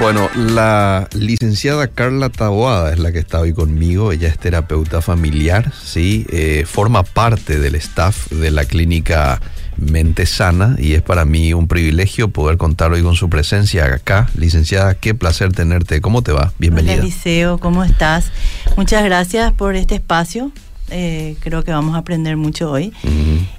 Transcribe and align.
Bueno, 0.00 0.30
la 0.36 1.08
licenciada 1.12 1.88
Carla 1.88 2.28
Taboada 2.28 2.92
es 2.92 3.00
la 3.00 3.10
que 3.10 3.18
está 3.18 3.40
hoy 3.40 3.52
conmigo. 3.52 4.12
Ella 4.12 4.28
es 4.28 4.38
terapeuta 4.38 5.02
familiar, 5.02 5.72
¿sí? 5.82 6.24
Eh, 6.30 6.64
forma 6.66 7.02
parte 7.02 7.58
del 7.58 7.74
staff 7.74 8.30
de 8.30 8.52
la 8.52 8.64
clínica 8.64 9.40
Mente 9.76 10.24
Sana 10.24 10.76
y 10.78 10.92
es 10.94 11.02
para 11.02 11.24
mí 11.24 11.52
un 11.52 11.66
privilegio 11.66 12.28
poder 12.28 12.58
contar 12.58 12.92
hoy 12.92 13.02
con 13.02 13.16
su 13.16 13.28
presencia 13.28 13.86
acá. 13.86 14.30
Licenciada, 14.36 14.94
qué 14.94 15.14
placer 15.14 15.52
tenerte. 15.52 16.00
¿Cómo 16.00 16.22
te 16.22 16.30
va? 16.30 16.52
Bienvenida. 16.58 16.94
Hola, 16.94 17.02
Liceo, 17.02 17.58
¿cómo 17.58 17.82
estás? 17.82 18.30
Muchas 18.76 19.02
gracias 19.04 19.52
por 19.52 19.74
este 19.74 19.96
espacio. 19.96 20.52
Eh, 20.90 21.36
creo 21.40 21.64
que 21.64 21.72
vamos 21.72 21.96
a 21.96 21.98
aprender 21.98 22.36
mucho 22.36 22.70
hoy. 22.70 22.92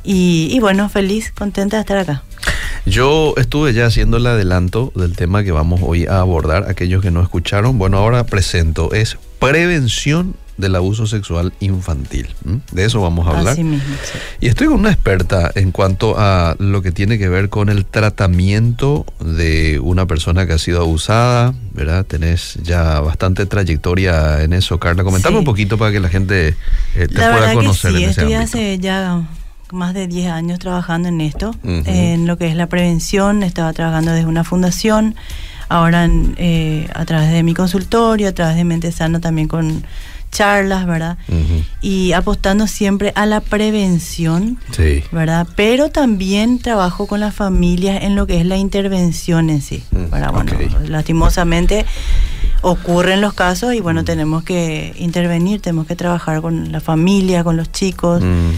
y, 0.06 0.48
y 0.52 0.59
bueno, 0.62 0.88
feliz, 0.88 1.34
contenta 1.34 1.76
de 1.76 1.81
estar 1.81 1.98
acá. 1.98 2.23
Yo 2.85 3.34
estuve 3.38 3.73
ya 3.73 3.85
haciendo 3.85 4.17
el 4.17 4.26
adelanto 4.27 4.91
del 4.95 5.16
tema 5.16 5.44
que 5.44 5.52
vamos 5.52 5.81
hoy 5.84 6.05
a 6.08 6.20
abordar. 6.20 6.66
Aquellos 6.70 7.02
que 7.02 7.12
no 7.12 7.22
escucharon, 7.22 7.77
bueno, 7.77 7.98
ahora 7.98 8.25
presento. 8.25 8.94
Es 8.94 9.17
prevención 9.39 10.35
del 10.58 10.75
abuso 10.75 11.08
sexual 11.08 11.53
infantil. 11.62 12.27
De 12.73 12.84
eso 12.84 12.99
vamos 12.99 13.25
a 13.27 13.31
hablar. 13.38 13.53
Así 13.53 13.63
mismo, 13.63 13.95
sí. 14.03 14.20
Y 14.41 14.48
estoy 14.49 14.67
con 14.67 14.80
una 14.80 14.91
experta 14.91 15.49
en 15.55 15.72
cuanto 15.72 16.16
a 16.17 16.55
lo 16.59 16.81
que 16.81 16.91
tiene 16.91 17.17
que 17.17 17.30
ver 17.30 17.48
con 17.48 17.70
el 17.70 17.85
tratamiento 17.85 19.06
de 19.22 19.80
una 19.81 20.06
persona 20.06 20.45
que 20.45 20.53
ha 20.53 20.58
sido 20.58 20.81
abusada, 20.81 21.53
¿verdad? 21.73 22.06
Tenés 22.06 22.56
ya 22.61 23.00
bastante 23.00 23.45
trayectoria 23.45 24.44
en 24.44 24.52
eso, 24.52 24.80
Carla. 24.80 25.06
Comentame 25.06 25.36
Sí. 25.36 25.39
un 25.39 25.45
poquito 25.45 25.78
para 25.78 25.94
que 25.94 26.02
la 26.02 26.09
gente 26.09 26.50
eh, 26.50 26.56
te 26.95 27.06
La 27.13 27.30
pueda 27.30 27.39
verdad 27.39 27.53
conocer 27.53 27.91
que 27.94 27.97
sí, 28.00 28.03
en 28.03 28.09
ese 28.09 28.22
estoy 28.22 28.34
ámbito. 28.34 28.58
hace 28.58 28.80
ya 28.80 29.22
más 29.72 29.94
de 29.94 30.08
10 30.08 30.31
años 30.31 30.59
trabajando 30.59 31.09
en 31.09 31.22
esto, 31.22 31.56
en 31.64 32.28
lo 32.28 32.38
que 32.38 32.48
es 32.48 32.56
la 32.56 32.67
prevención. 32.67 33.44
Estaba 33.44 33.73
trabajando 33.73 34.12
desde 34.12 34.25
una 34.28 34.44
fundación, 34.44 35.16
ahora 35.70 36.06
en, 36.06 36.36
eh, 36.38 36.88
a 36.94 37.06
través 37.06 37.31
de 37.31 37.44
mi 37.44 37.53
consultorio, 37.53 38.30
a 38.30 38.31
través 38.34 38.56
de 38.56 38.64
Mente 38.64 38.92
Sana 38.92 39.20
también 39.20 39.47
con 39.47 39.84
charlas, 40.31 40.86
¿verdad? 40.86 41.17
Y 41.81 42.12
apostando 42.12 42.67
siempre 42.67 43.12
a 43.16 43.25
la 43.25 43.42
prevención 43.42 44.59
Sí. 44.72 45.03
¿verdad? 45.12 45.47
Pero 45.56 45.90
también 45.90 46.59
trabajo 46.59 47.08
con 47.08 47.20
las 47.20 47.34
familias 47.34 48.03
en 48.03 48.16
lo 48.16 48.28
que 48.28 48.40
es 48.40 48.45
la 48.45 48.56
intervención 48.58 49.50
en 49.50 49.62
sí. 49.64 49.84
Mm, 49.92 50.12
¿verdad? 50.12 50.31
Bueno, 50.31 50.52
lastimosamente 50.88 51.86
ocurren 52.62 53.22
los 53.22 53.34
casos 53.34 53.73
y 53.73 53.80
Mm. 53.80 53.84
bueno, 53.84 54.03
tenemos 54.03 54.44
que 54.44 54.94
intervenir, 55.00 55.62
tenemos 55.62 55.88
que 55.88 55.95
trabajar 55.95 56.42
con 56.42 56.72
la 56.72 56.80
familia, 56.81 57.44
con 57.44 57.58
los 57.58 57.72
chicos, 57.72 58.22
Mm, 58.22 58.52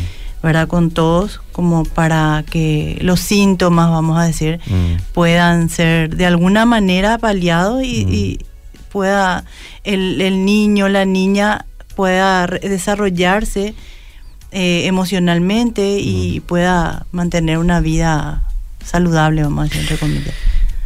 ¿verdad? 0.43 0.67
Con 0.67 0.89
todos, 0.91 1.39
como 1.51 1.83
para 1.83 2.43
que 2.49 2.97
los 3.01 3.19
síntomas, 3.19 3.89
vamos 3.89 4.19
a 4.19 4.23
decir, 4.23 4.59
mm. 4.65 5.13
puedan 5.13 5.69
ser 5.69 6.15
de 6.15 6.25
alguna 6.25 6.65
manera 6.65 7.17
paliados 7.17 7.83
y, 7.83 8.05
Mm. 8.05 8.13
y 8.13 8.39
pueda 8.91 9.45
el, 9.83 10.19
el 10.21 10.43
niño, 10.45 10.89
la 10.89 11.05
niña 11.05 11.65
pueda 11.95 12.47
desarrollarse 12.47 13.73
eh, 14.51 14.85
emocionalmente 14.87 15.99
y 15.99 16.39
Mm. 16.39 16.43
pueda 16.43 17.05
mantener 17.11 17.57
una 17.57 17.79
vida 17.79 18.43
saludable, 18.83 19.43
vamos 19.43 19.59
a 19.61 19.63
decir, 19.65 19.81
entre 19.81 19.97
comillas. 19.97 20.33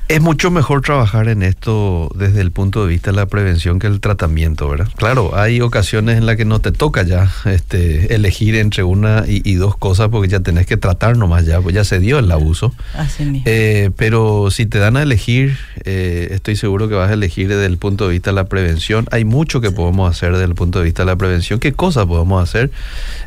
Es 0.07 0.21
mucho 0.21 0.51
mejor 0.51 0.81
trabajar 0.81 1.29
en 1.29 1.41
esto 1.41 2.11
desde 2.15 2.39
el 2.41 2.51
punto 2.51 2.83
de 2.85 2.89
vista 2.91 3.09
de 3.09 3.17
la 3.17 3.25
prevención 3.25 3.79
que 3.79 3.87
el 3.87 3.99
tratamiento, 3.99 4.69
¿verdad? 4.69 4.87
Claro, 4.97 5.35
hay 5.35 5.61
ocasiones 5.61 6.19
en 6.19 6.27
las 6.27 6.35
que 6.35 6.45
no 6.45 6.59
te 6.59 6.71
toca 6.71 7.01
ya 7.01 7.31
este, 7.45 8.13
elegir 8.13 8.53
entre 8.55 8.83
una 8.83 9.23
y, 9.27 9.41
y 9.43 9.55
dos 9.55 9.75
cosas 9.77 10.09
porque 10.09 10.27
ya 10.27 10.41
tenés 10.41 10.67
que 10.67 10.77
tratar 10.77 11.17
nomás 11.17 11.47
ya, 11.47 11.59
pues 11.59 11.73
ya 11.73 11.83
se 11.83 11.97
dio 11.99 12.19
el 12.19 12.31
abuso. 12.31 12.71
Así 12.93 13.23
mismo. 13.25 13.41
Eh, 13.47 13.89
pero 13.97 14.51
si 14.51 14.67
te 14.67 14.77
dan 14.77 14.95
a 14.95 15.01
elegir, 15.01 15.57
eh, 15.85 16.27
estoy 16.29 16.55
seguro 16.55 16.87
que 16.87 16.93
vas 16.93 17.09
a 17.09 17.13
elegir 17.13 17.47
desde 17.47 17.65
el 17.65 17.79
punto 17.79 18.05
de 18.05 18.13
vista 18.13 18.29
de 18.29 18.35
la 18.35 18.45
prevención. 18.45 19.07
Hay 19.09 19.25
mucho 19.25 19.59
que 19.59 19.71
podemos 19.71 20.07
hacer 20.11 20.33
desde 20.33 20.45
el 20.45 20.53
punto 20.53 20.77
de 20.77 20.85
vista 20.85 21.01
de 21.01 21.07
la 21.07 21.15
prevención. 21.15 21.59
¿Qué 21.59 21.73
cosas 21.73 22.05
podemos 22.05 22.43
hacer? 22.47 22.69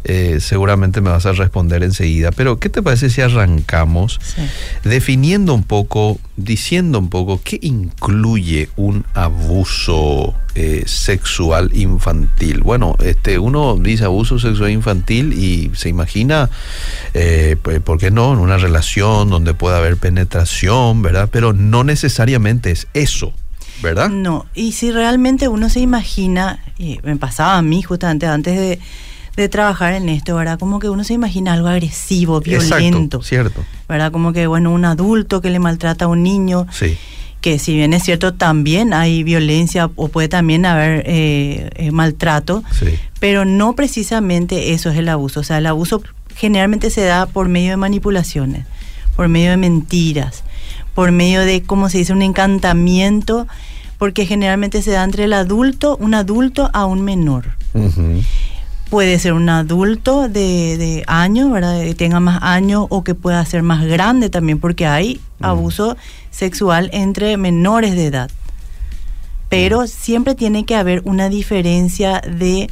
Eh, 0.04 0.38
seguramente 0.38 1.00
me 1.00 1.10
vas 1.10 1.26
a 1.26 1.32
responder 1.32 1.82
enseguida. 1.82 2.30
Pero, 2.30 2.60
¿qué 2.60 2.69
te 2.69 2.82
parece 2.84 3.10
si 3.10 3.20
arrancamos 3.20 4.20
Sí. 4.22 4.42
definiendo 4.88 5.54
un 5.54 5.64
poco, 5.64 6.20
diciendo 6.36 6.67
un 6.76 7.08
poco 7.08 7.40
qué 7.42 7.58
incluye 7.62 8.68
un 8.76 9.04
abuso 9.14 10.34
eh, 10.54 10.84
sexual 10.86 11.70
infantil? 11.74 12.60
Bueno, 12.60 12.94
este, 13.02 13.38
uno 13.38 13.76
dice 13.76 14.04
abuso 14.04 14.38
sexual 14.38 14.70
infantil 14.70 15.32
y 15.32 15.70
se 15.74 15.88
imagina, 15.88 16.50
eh, 17.14 17.56
pues, 17.62 17.80
¿por 17.80 17.98
qué 17.98 18.10
no? 18.10 18.34
En 18.34 18.38
una 18.38 18.58
relación 18.58 19.30
donde 19.30 19.54
pueda 19.54 19.78
haber 19.78 19.96
penetración, 19.96 21.00
¿verdad? 21.00 21.30
Pero 21.32 21.54
no 21.54 21.84
necesariamente 21.84 22.70
es 22.70 22.86
eso, 22.92 23.32
¿verdad? 23.82 24.10
No, 24.10 24.44
y 24.54 24.72
si 24.72 24.90
realmente 24.90 25.48
uno 25.48 25.70
se 25.70 25.80
imagina, 25.80 26.62
y 26.76 27.00
me 27.02 27.16
pasaba 27.16 27.56
a 27.56 27.62
mí 27.62 27.82
justamente 27.82 28.26
antes 28.26 28.58
de, 28.58 28.78
de 29.36 29.48
trabajar 29.48 29.94
en 29.94 30.10
esto, 30.10 30.34
¿verdad? 30.34 30.58
Como 30.58 30.80
que 30.80 30.90
uno 30.90 31.02
se 31.02 31.14
imagina 31.14 31.54
algo 31.54 31.68
agresivo, 31.68 32.40
violento. 32.40 32.76
Exacto, 32.76 33.22
cierto. 33.22 33.64
¿Verdad? 33.88 34.12
Como 34.12 34.32
que, 34.32 34.47
bueno, 34.47 34.71
un 34.72 34.84
adulto 34.84 35.41
que 35.41 35.50
le 35.50 35.59
maltrata 35.59 36.04
a 36.06 36.09
un 36.09 36.22
niño, 36.22 36.66
Sí. 36.72 36.97
que 37.41 37.59
si 37.59 37.75
bien 37.75 37.93
es 37.94 38.03
cierto, 38.03 38.34
también 38.34 38.93
hay 38.93 39.22
violencia 39.22 39.91
o 39.97 40.09
puede 40.09 40.28
también 40.28 40.66
haber 40.66 41.04
eh, 41.06 41.71
eh, 41.76 41.91
maltrato, 41.93 42.62
Sí. 42.72 42.98
pero 43.21 43.44
no 43.44 43.75
precisamente 43.75 44.72
eso 44.75 44.91
es 44.91 44.98
el 44.98 45.09
abuso. 45.09 45.41
O 45.41 45.44
sea, 45.44 45.59
el 45.59 45.66
abuso 45.66 46.03
generalmente 46.37 46.91
se 46.91 47.03
da 47.03 47.27
por 47.27 47.48
medio 47.48 47.71
de 47.71 47.77
manipulaciones, 47.77 48.66
por 49.16 49.28
medio 49.28 49.50
de 49.50 49.56
mentiras, 49.56 50.43
por 50.94 51.10
medio 51.12 51.41
de, 51.44 51.62
¿cómo 51.62 51.88
se 51.88 51.98
dice?, 51.98 52.12
un 52.12 52.22
encantamiento, 52.22 53.47
porque 53.98 54.27
generalmente 54.27 54.82
se 54.82 54.91
da 54.93 55.03
entre 55.03 55.25
el 55.25 55.32
adulto, 55.32 55.97
un 55.97 56.15
adulto 56.15 56.71
a 56.72 56.87
un 56.87 57.00
menor 57.03 57.54
Ujú. 57.75 58.22
Puede 58.91 59.19
ser 59.19 59.32
un 59.34 59.49
adulto 59.49 60.28
de, 60.28 60.76
de 60.78 61.04
años, 61.06 61.50
¿verdad? 61.53 61.81
Que 61.82 61.94
tenga 61.94 62.21
más 62.21 62.43
años 62.43 62.87
o 62.88 63.04
que 63.04 63.15
pueda 63.15 63.44
ser 63.44 63.62
más 63.62 63.84
grande 63.84 64.31
también, 64.31 64.59
porque 64.59 64.87
hay 64.87 65.21
Mm. 65.41 65.44
abuso 65.44 65.97
sexual 66.31 66.91
entre 66.93 67.37
menores 67.37 67.94
de 67.94 68.06
edad. 68.06 68.31
Pero 69.48 69.82
Mm. 69.82 69.87
siempre 69.88 70.34
tiene 70.34 70.65
que 70.65 70.75
haber 70.75 71.03
una 71.04 71.28
diferencia 71.28 72.21
de 72.21 72.69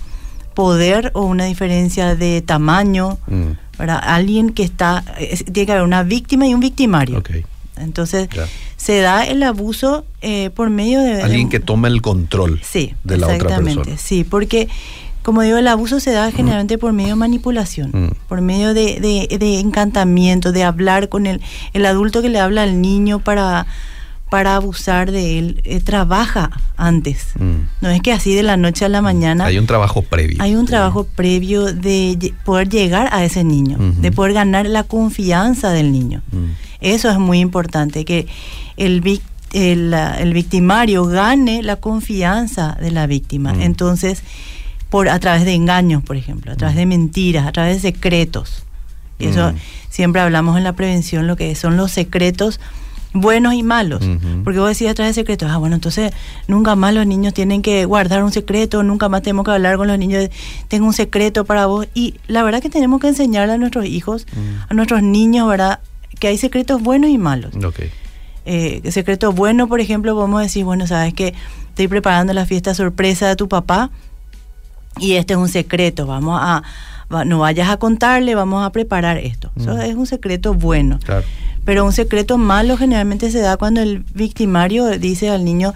poder 0.54 1.10
o 1.14 1.22
una 1.22 1.44
diferencia 1.44 2.14
de 2.16 2.40
tamaño, 2.42 3.18
Mm. 3.26 3.52
¿verdad? 3.78 4.00
Alguien 4.02 4.50
que 4.50 4.62
está, 4.62 5.04
es- 5.18 5.44
tiene 5.44 5.66
que 5.66 5.72
haber 5.72 5.84
una 5.84 6.02
víctima 6.02 6.46
y 6.46 6.54
un 6.54 6.60
victimario. 6.60 7.22
Entonces, 7.78 8.28
Ya. 8.30 8.46
se 8.78 9.00
da 9.00 9.26
el 9.26 9.42
abuso 9.42 10.06
eh, 10.22 10.50
por 10.50 10.70
medio 10.70 11.00
de... 11.00 11.22
Alguien 11.22 11.48
de- 11.50 11.58
que 11.58 11.60
toma 11.60 11.88
el 11.88 12.00
control 12.02 12.60
Sí, 12.64 12.94
de 13.04 13.18
la 13.18 13.26
otra 13.26 13.36
exactamente. 13.36 13.76
persona. 13.80 13.96
Sí, 13.98 14.24
porque 14.24 14.68
como 15.26 15.42
digo, 15.42 15.58
el 15.58 15.66
abuso 15.66 15.98
se 15.98 16.12
da 16.12 16.30
generalmente 16.30 16.78
por 16.78 16.92
medio 16.92 17.10
de 17.10 17.14
manipulación, 17.16 17.90
Mm. 17.92 18.08
por 18.28 18.40
medio 18.42 18.74
de, 18.74 19.00
de- 19.00 19.38
de 19.38 19.58
encantamiento, 19.58 20.52
de 20.52 20.62
hablar 20.62 21.08
con 21.08 21.26
el, 21.26 21.40
el 21.72 21.84
adulto 21.84 22.22
que 22.22 22.28
le 22.28 22.38
habla 22.38 22.62
al 22.62 22.80
niño 22.80 23.18
para, 23.18 23.66
para 24.30 24.54
abusar 24.54 25.10
de 25.10 25.38
él. 25.38 25.60
eh, 25.64 25.80
trabaja 25.80 26.50
antes. 26.76 27.30
Mm. 27.40 27.54
No 27.80 27.88
es 27.90 28.00
que 28.02 28.12
así 28.12 28.34
de 28.36 28.44
la 28.44 28.56
noche 28.56 28.84
a 28.84 28.88
la 28.88 29.02
mañana. 29.02 29.46
Hay 29.46 29.58
un 29.58 29.66
trabajo 29.66 30.02
previo. 30.02 30.36
Hay 30.40 30.54
un 30.54 30.64
trabajo 30.66 31.04
previo 31.04 31.72
de 31.72 32.32
poder 32.44 32.68
llegar 32.68 33.08
a 33.10 33.24
ese 33.24 33.42
niño, 33.42 33.78
de 33.78 34.12
poder 34.12 34.32
ganar 34.32 34.66
la 34.66 34.84
confianza 34.84 35.70
del 35.70 35.90
niño. 35.90 36.22
Mm. 36.30 36.44
Eso 36.80 37.10
es 37.10 37.18
muy 37.18 37.40
importante, 37.40 38.04
que 38.04 38.28
el, 38.76 39.02
vic- 39.02 39.22
el, 39.52 39.92
el 39.92 40.32
victimario 40.34 41.04
gane 41.06 41.62
la 41.64 41.76
confianza 41.76 42.76
de 42.80 42.90
la 42.92 43.06
víctima. 43.08 43.54
Mm. 43.54 43.62
Entonces, 43.62 44.22
por 44.90 45.08
a 45.08 45.18
través 45.18 45.44
de 45.44 45.54
engaños, 45.54 46.02
por 46.02 46.16
ejemplo, 46.16 46.52
a 46.52 46.56
través 46.56 46.76
de 46.76 46.86
mentiras, 46.86 47.46
a 47.46 47.52
través 47.52 47.82
de 47.82 47.92
secretos. 47.92 48.64
Eso 49.18 49.52
Mm. 49.52 49.56
siempre 49.88 50.20
hablamos 50.20 50.56
en 50.58 50.64
la 50.64 50.74
prevención, 50.74 51.26
lo 51.26 51.36
que 51.36 51.54
son 51.54 51.76
los 51.76 51.90
secretos 51.90 52.60
buenos 53.14 53.54
y 53.54 53.62
malos. 53.62 54.02
Porque 54.44 54.58
vos 54.60 54.68
decías 54.68 54.90
a 54.90 54.94
través 54.94 55.16
de 55.16 55.22
secretos, 55.22 55.50
ah, 55.50 55.56
bueno, 55.56 55.74
entonces 55.76 56.12
nunca 56.48 56.76
más 56.76 56.92
los 56.92 57.06
niños 57.06 57.32
tienen 57.32 57.62
que 57.62 57.86
guardar 57.86 58.22
un 58.22 58.30
secreto, 58.30 58.82
nunca 58.82 59.08
más 59.08 59.22
tenemos 59.22 59.44
que 59.46 59.52
hablar 59.52 59.78
con 59.78 59.88
los 59.88 59.98
niños, 59.98 60.28
tengo 60.68 60.86
un 60.86 60.92
secreto 60.92 61.46
para 61.46 61.64
vos. 61.64 61.88
Y 61.94 62.16
la 62.28 62.42
verdad 62.42 62.60
que 62.60 62.68
tenemos 62.68 63.00
que 63.00 63.08
enseñarle 63.08 63.54
a 63.54 63.58
nuestros 63.58 63.86
hijos, 63.86 64.26
Mm. 64.32 64.70
a 64.70 64.74
nuestros 64.74 65.02
niños, 65.02 65.48
¿verdad? 65.48 65.80
Que 66.20 66.28
hay 66.28 66.36
secretos 66.36 66.82
buenos 66.82 67.08
y 67.10 67.16
malos. 67.16 67.52
Ok. 67.64 67.80
Eh, 68.44 68.82
secreto 68.92 69.32
bueno, 69.32 69.66
por 69.66 69.80
ejemplo, 69.80 70.22
a 70.38 70.42
decir, 70.42 70.64
bueno, 70.64 70.86
sabes 70.86 71.14
que 71.14 71.32
estoy 71.70 71.88
preparando 71.88 72.32
la 72.34 72.44
fiesta 72.44 72.74
sorpresa 72.74 73.28
de 73.28 73.36
tu 73.36 73.48
papá 73.48 73.90
y 74.98 75.12
este 75.14 75.34
es 75.34 75.38
un 75.38 75.48
secreto, 75.48 76.06
vamos 76.06 76.38
a, 76.42 76.62
no 77.24 77.38
vayas 77.40 77.68
a 77.68 77.76
contarle, 77.76 78.34
vamos 78.34 78.64
a 78.64 78.70
preparar 78.70 79.18
esto. 79.18 79.50
Eso 79.56 79.74
Mm. 79.74 79.80
es 79.80 79.94
un 79.94 80.06
secreto 80.06 80.54
bueno. 80.54 80.98
Claro. 81.04 81.24
Pero 81.64 81.84
un 81.84 81.92
secreto 81.92 82.38
malo 82.38 82.76
generalmente 82.76 83.30
se 83.30 83.40
da 83.40 83.56
cuando 83.56 83.80
el 83.80 84.04
victimario 84.14 84.86
dice 84.98 85.30
al 85.30 85.44
niño, 85.44 85.74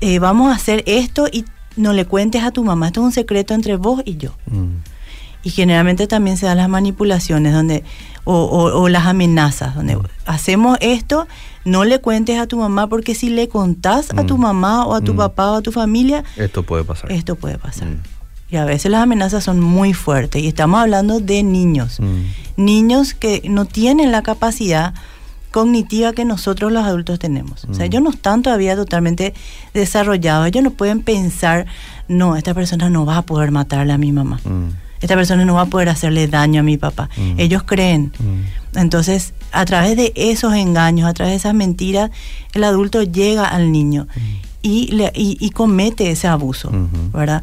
eh, 0.00 0.18
vamos 0.18 0.52
a 0.52 0.56
hacer 0.56 0.82
esto 0.86 1.26
y 1.30 1.44
no 1.76 1.92
le 1.92 2.04
cuentes 2.04 2.42
a 2.42 2.50
tu 2.50 2.64
mamá, 2.64 2.88
esto 2.88 3.00
es 3.00 3.06
un 3.06 3.12
secreto 3.12 3.54
entre 3.54 3.76
vos 3.76 4.02
y 4.04 4.16
yo. 4.16 4.30
Mm. 4.46 4.82
Y 5.44 5.50
generalmente 5.50 6.06
también 6.06 6.36
se 6.36 6.46
dan 6.46 6.58
las 6.58 6.68
manipulaciones 6.68 7.52
donde, 7.52 7.82
o, 8.24 8.34
o- 8.36 8.80
o 8.82 8.88
las 8.88 9.06
amenazas, 9.06 9.74
donde 9.74 9.98
hacemos 10.26 10.78
esto, 10.80 11.26
no 11.64 11.84
le 11.84 12.00
cuentes 12.00 12.38
a 12.38 12.46
tu 12.46 12.58
mamá 12.58 12.86
porque 12.88 13.14
si 13.16 13.28
le 13.30 13.48
contás 13.48 14.10
a 14.16 14.24
tu 14.24 14.36
Mm. 14.38 14.40
mamá 14.42 14.84
o 14.86 14.94
a 14.94 15.00
tu 15.00 15.14
Mm. 15.14 15.16
papá 15.16 15.50
o 15.50 15.54
a 15.56 15.62
tu 15.62 15.72
familia, 15.72 16.22
Esto 16.36 16.62
puede 16.62 16.84
pasar. 16.84 17.10
esto 17.10 17.34
puede 17.36 17.58
pasar. 17.58 17.88
Mm. 18.52 18.54
Y 18.54 18.58
a 18.58 18.64
veces 18.64 18.90
las 18.90 19.02
amenazas 19.02 19.44
son 19.44 19.60
muy 19.60 19.92
fuertes 19.94 20.42
y 20.42 20.48
estamos 20.48 20.80
hablando 20.80 21.20
de 21.20 21.42
niños. 21.42 21.98
Mm. 22.00 22.62
Niños 22.64 23.14
que 23.14 23.42
no 23.48 23.64
tienen 23.64 24.12
la 24.12 24.22
capacidad 24.22 24.94
cognitiva 25.50 26.12
que 26.12 26.24
nosotros 26.24 26.72
los 26.72 26.84
adultos 26.84 27.18
tenemos. 27.18 27.64
O 27.64 27.74
sea, 27.74 27.84
Mm. 27.84 27.88
ellos 27.88 28.02
no 28.02 28.10
están 28.10 28.42
todavía 28.42 28.74
totalmente 28.76 29.34
desarrollados. 29.74 30.46
Ellos 30.48 30.62
no 30.64 30.70
pueden 30.70 31.02
pensar, 31.02 31.66
no, 32.08 32.36
esta 32.36 32.54
persona 32.54 32.88
no 32.88 33.04
va 33.04 33.18
a 33.18 33.22
poder 33.22 33.50
matarle 33.50 33.92
a 33.92 33.98
mi 33.98 34.12
mamá. 34.12 34.40
Mm. 34.44 34.70
Esta 35.02 35.14
persona 35.16 35.44
no 35.44 35.54
va 35.54 35.62
a 35.62 35.66
poder 35.66 35.88
hacerle 35.88 36.28
daño 36.28 36.60
a 36.60 36.62
mi 36.62 36.76
papá. 36.78 37.10
Mm. 37.16 37.38
Ellos 37.40 37.64
creen. 37.64 38.12
Mm. 38.18 38.78
Entonces, 38.78 39.34
a 39.50 39.64
través 39.66 39.96
de 39.96 40.12
esos 40.16 40.54
engaños, 40.54 41.06
a 41.08 41.12
través 41.12 41.32
de 41.32 41.36
esas 41.36 41.54
mentiras, 41.54 42.10
el 42.54 42.64
adulto 42.64 43.02
llega 43.02 43.46
al 43.46 43.72
niño 43.72 44.06
y, 44.62 44.86
le- 44.92 45.12
y, 45.14 45.36
y 45.40 45.50
comete 45.50 46.10
ese 46.10 46.28
abuso. 46.28 46.70
¿verdad? 47.12 47.42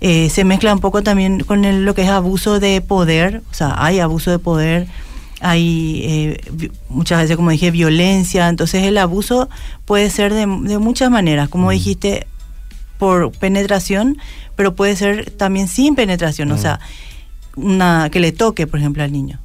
Eh, 0.00 0.28
se 0.30 0.44
mezcla 0.44 0.72
un 0.74 0.80
poco 0.80 1.02
también 1.02 1.40
con 1.40 1.64
el- 1.64 1.84
lo 1.84 1.94
que 1.94 2.02
es 2.02 2.08
abuso 2.08 2.60
de 2.60 2.80
poder, 2.82 3.42
o 3.50 3.54
sea, 3.54 3.74
hay 3.78 3.98
abuso 4.00 4.30
de 4.30 4.38
poder, 4.38 4.86
hay 5.40 6.02
eh, 6.04 6.40
muchas 6.88 7.20
veces, 7.22 7.36
como 7.36 7.50
dije, 7.50 7.70
violencia, 7.70 8.48
entonces 8.48 8.84
el 8.84 8.98
abuso 8.98 9.48
puede 9.84 10.10
ser 10.10 10.32
de, 10.34 10.40
de 10.46 10.78
muchas 10.78 11.10
maneras, 11.10 11.48
como 11.48 11.68
Mm. 11.68 11.70
dijiste, 11.70 12.26
por 12.98 13.30
penetración, 13.32 14.18
pero 14.54 14.74
puede 14.74 14.96
ser 14.96 15.30
también 15.30 15.68
sin 15.68 15.94
penetración, 15.94 16.50
o 16.52 16.56
Mm. 16.56 16.58
sea, 16.58 16.80
una 17.56 18.10
que 18.10 18.20
le 18.20 18.32
toque, 18.32 18.66
por 18.66 18.78
ejemplo, 18.80 19.02
al 19.02 19.12
niño. 19.12 19.38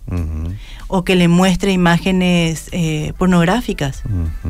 O 0.93 1.03
que 1.05 1.15
le 1.15 1.29
muestre 1.29 1.71
imágenes 1.71 2.67
eh, 2.73 3.13
pornográficas. 3.17 4.03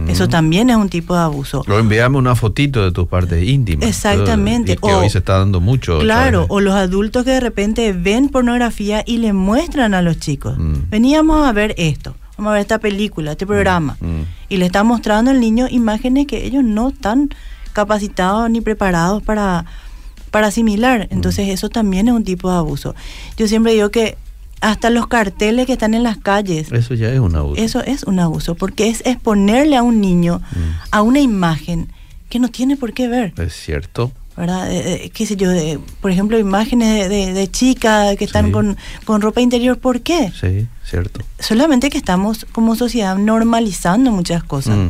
Eso 0.08 0.28
también 0.28 0.72
es 0.72 0.76
un 0.76 0.90
tipo 0.90 1.14
de 1.14 1.22
abuso. 1.22 1.64
O 1.68 1.80
envíame 1.80 2.18
una 2.18 2.36
fotito 2.36 2.84
de 2.84 2.92
tus 2.92 3.08
partes 3.08 3.48
íntimas. 3.48 3.88
Exactamente. 3.88 4.72
Y 4.74 4.78
que 4.78 4.92
O- 4.92 5.00
hoy 5.02 5.10
se 5.12 5.20
está 5.20 5.38
dando 5.38 5.62
mucho. 5.62 6.00
Claro, 6.00 6.40
¿sabes? 6.40 6.48
o 6.50 6.60
los 6.60 6.74
adultos 6.74 7.26
que 7.26 7.32
de 7.32 7.40
repente 7.40 7.94
ven 7.94 8.30
pornografía 8.30 9.04
y 9.06 9.20
le 9.20 9.34
muestran 9.34 9.94
a 9.94 10.02
los 10.02 10.18
chicos. 10.20 10.58
Mm. 10.58 10.90
Veníamos 10.90 11.46
a 11.48 11.52
ver 11.54 11.76
esto, 11.78 12.16
vamos 12.38 12.50
a 12.52 12.54
ver 12.54 12.62
esta 12.62 12.80
película, 12.80 13.32
este 13.34 13.46
programa. 13.46 13.98
Mm. 14.02 14.22
Y 14.50 14.58
le 14.58 14.66
está 14.66 14.84
mostrando 14.84 15.30
al 15.30 15.40
niño 15.40 15.68
imágenes 15.70 16.26
que 16.26 16.44
ellos 16.46 16.64
no 16.64 16.90
están 16.90 17.30
capacitados 17.74 18.50
ni 18.50 18.62
preparados 18.62 19.22
para, 19.24 19.66
para 20.32 20.48
asimilar. 20.48 21.08
Entonces 21.12 21.50
eso 21.50 21.70
también 21.70 22.08
es 22.08 22.14
un 22.14 22.24
tipo 22.24 22.50
de 22.50 22.58
abuso. 22.58 22.96
Yo 23.38 23.48
siempre 23.48 23.74
digo 23.74 23.92
que 23.92 24.18
hasta 24.62 24.90
los 24.90 25.08
carteles 25.08 25.66
que 25.66 25.74
están 25.74 25.94
en 25.94 26.04
las 26.04 26.18
calles, 26.18 26.72
Eso 26.72 26.94
ya 26.94 27.10
es 27.10 27.20
un 27.20 27.36
abuso. 27.36 27.62
eso 27.62 27.84
es 27.84 28.04
un 28.04 28.20
abuso, 28.20 28.56
porque 28.56 28.88
es 28.90 29.02
exponerle 29.06 29.76
a 29.76 29.84
un 29.84 30.00
niño 30.00 30.40
Mm. 30.40 30.60
a 30.92 31.02
una 31.02 31.20
imagen 31.20 31.92
que 32.30 32.40
no 32.40 32.48
tiene 32.48 32.78
por 32.78 32.94
qué 32.94 33.08
ver. 33.08 33.34
Es 33.38 33.54
cierto. 33.54 34.12
¿verdad? 34.38 34.72
Eh, 34.72 35.04
eh, 35.06 35.10
qué 35.14 35.26
sé 35.26 35.36
yo, 35.36 35.50
de, 35.50 35.78
por 36.00 36.10
ejemplo, 36.10 36.40
imágenes 36.40 36.88
de, 36.98 37.10
de- 37.10 37.34
de 37.34 37.52
chicas 37.52 38.16
que 38.16 38.24
están 38.24 38.46
Sí. 38.48 38.52
con, 38.54 38.78
con 39.04 39.22
ropa 39.22 39.42
interior, 39.42 39.78
¿por 39.78 40.00
qué? 40.02 40.32
Sí, 40.40 40.68
cierto. 40.86 41.20
Solamente 41.38 41.90
que 41.90 41.98
estamos 41.98 42.46
como 42.54 42.76
sociedad 42.78 43.18
normalizando 43.18 44.10
muchas 44.12 44.42
cosas, 44.44 44.78
Mm. 44.78 44.90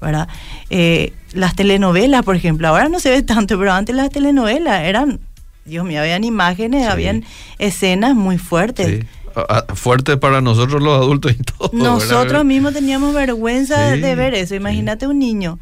¿verdad? 0.00 0.26
Eh, 0.70 1.12
las 1.34 1.54
telenovelas, 1.54 2.22
por 2.24 2.34
ejemplo, 2.34 2.66
ahora 2.66 2.88
no 2.88 2.98
se 2.98 3.10
ve 3.10 3.22
tanto, 3.22 3.58
pero 3.58 3.72
antes 3.72 3.94
las 3.94 4.08
telenovelas 4.10 4.82
eran, 4.84 5.20
Dios 5.64 5.84
mío, 5.84 6.00
habían 6.00 6.24
imágenes, 6.24 6.84
Sí. 6.84 6.88
habían 6.90 7.24
escenas 7.58 8.14
muy 8.14 8.38
fuertes. 8.38 8.86
Sí. 9.02 9.06
Ah, 9.34 9.64
ah, 9.68 9.74
Fuerte 9.74 10.16
para 10.18 10.40
nosotros 10.42 10.82
los 10.82 10.94
adultos 11.00 11.32
y 11.32 11.34
todo. 11.58 11.70
Nosotros 11.72 12.24
¿verdad? 12.26 12.44
mismos 12.44 12.72
teníamos 12.74 13.14
vergüenza 13.14 13.94
Sí, 13.94 14.00
de 14.00 14.14
ver 14.14 14.34
eso, 14.34 14.54
imagínate 14.54 15.06
un 15.06 15.18
niño. 15.18 15.58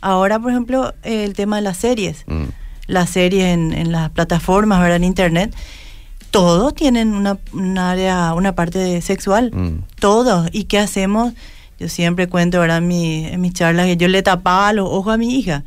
Ahora, 0.00 0.38
por 0.38 0.50
ejemplo, 0.52 0.94
el 1.02 1.34
tema 1.34 1.56
de 1.56 1.62
las 1.62 1.76
series. 1.76 2.24
Mm. 2.26 2.44
las 2.86 3.10
series 3.10 3.44
en, 3.54 3.72
en 3.72 3.92
las 3.92 4.10
plataformas, 4.10 4.80
¿verdad? 4.80 4.96
En 4.96 5.04
internet, 5.04 5.54
todos 6.30 6.74
tienen 6.74 7.14
una, 7.14 7.38
una 7.52 7.90
área, 7.90 8.34
una 8.34 8.54
parte 8.54 8.78
de 8.78 9.00
sexual. 9.02 9.50
Mm. 9.52 9.84
Todos. 10.00 10.48
¿Y 10.52 10.64
qué 10.64 10.78
hacemos? 10.78 11.32
Yo 11.78 11.88
siempre 11.88 12.28
cuento, 12.28 12.60
¿verdad? 12.60 12.78
En, 12.78 12.88
mi- 12.88 13.26
en 13.26 13.40
mis 13.40 13.52
charlas 13.52 13.86
que 13.86 13.96
yo 13.96 14.08
le 14.08 14.22
tapaba 14.22 14.72
los 14.72 14.88
ojos 14.88 15.12
a 15.14 15.16
mi 15.16 15.34
hija, 15.38 15.64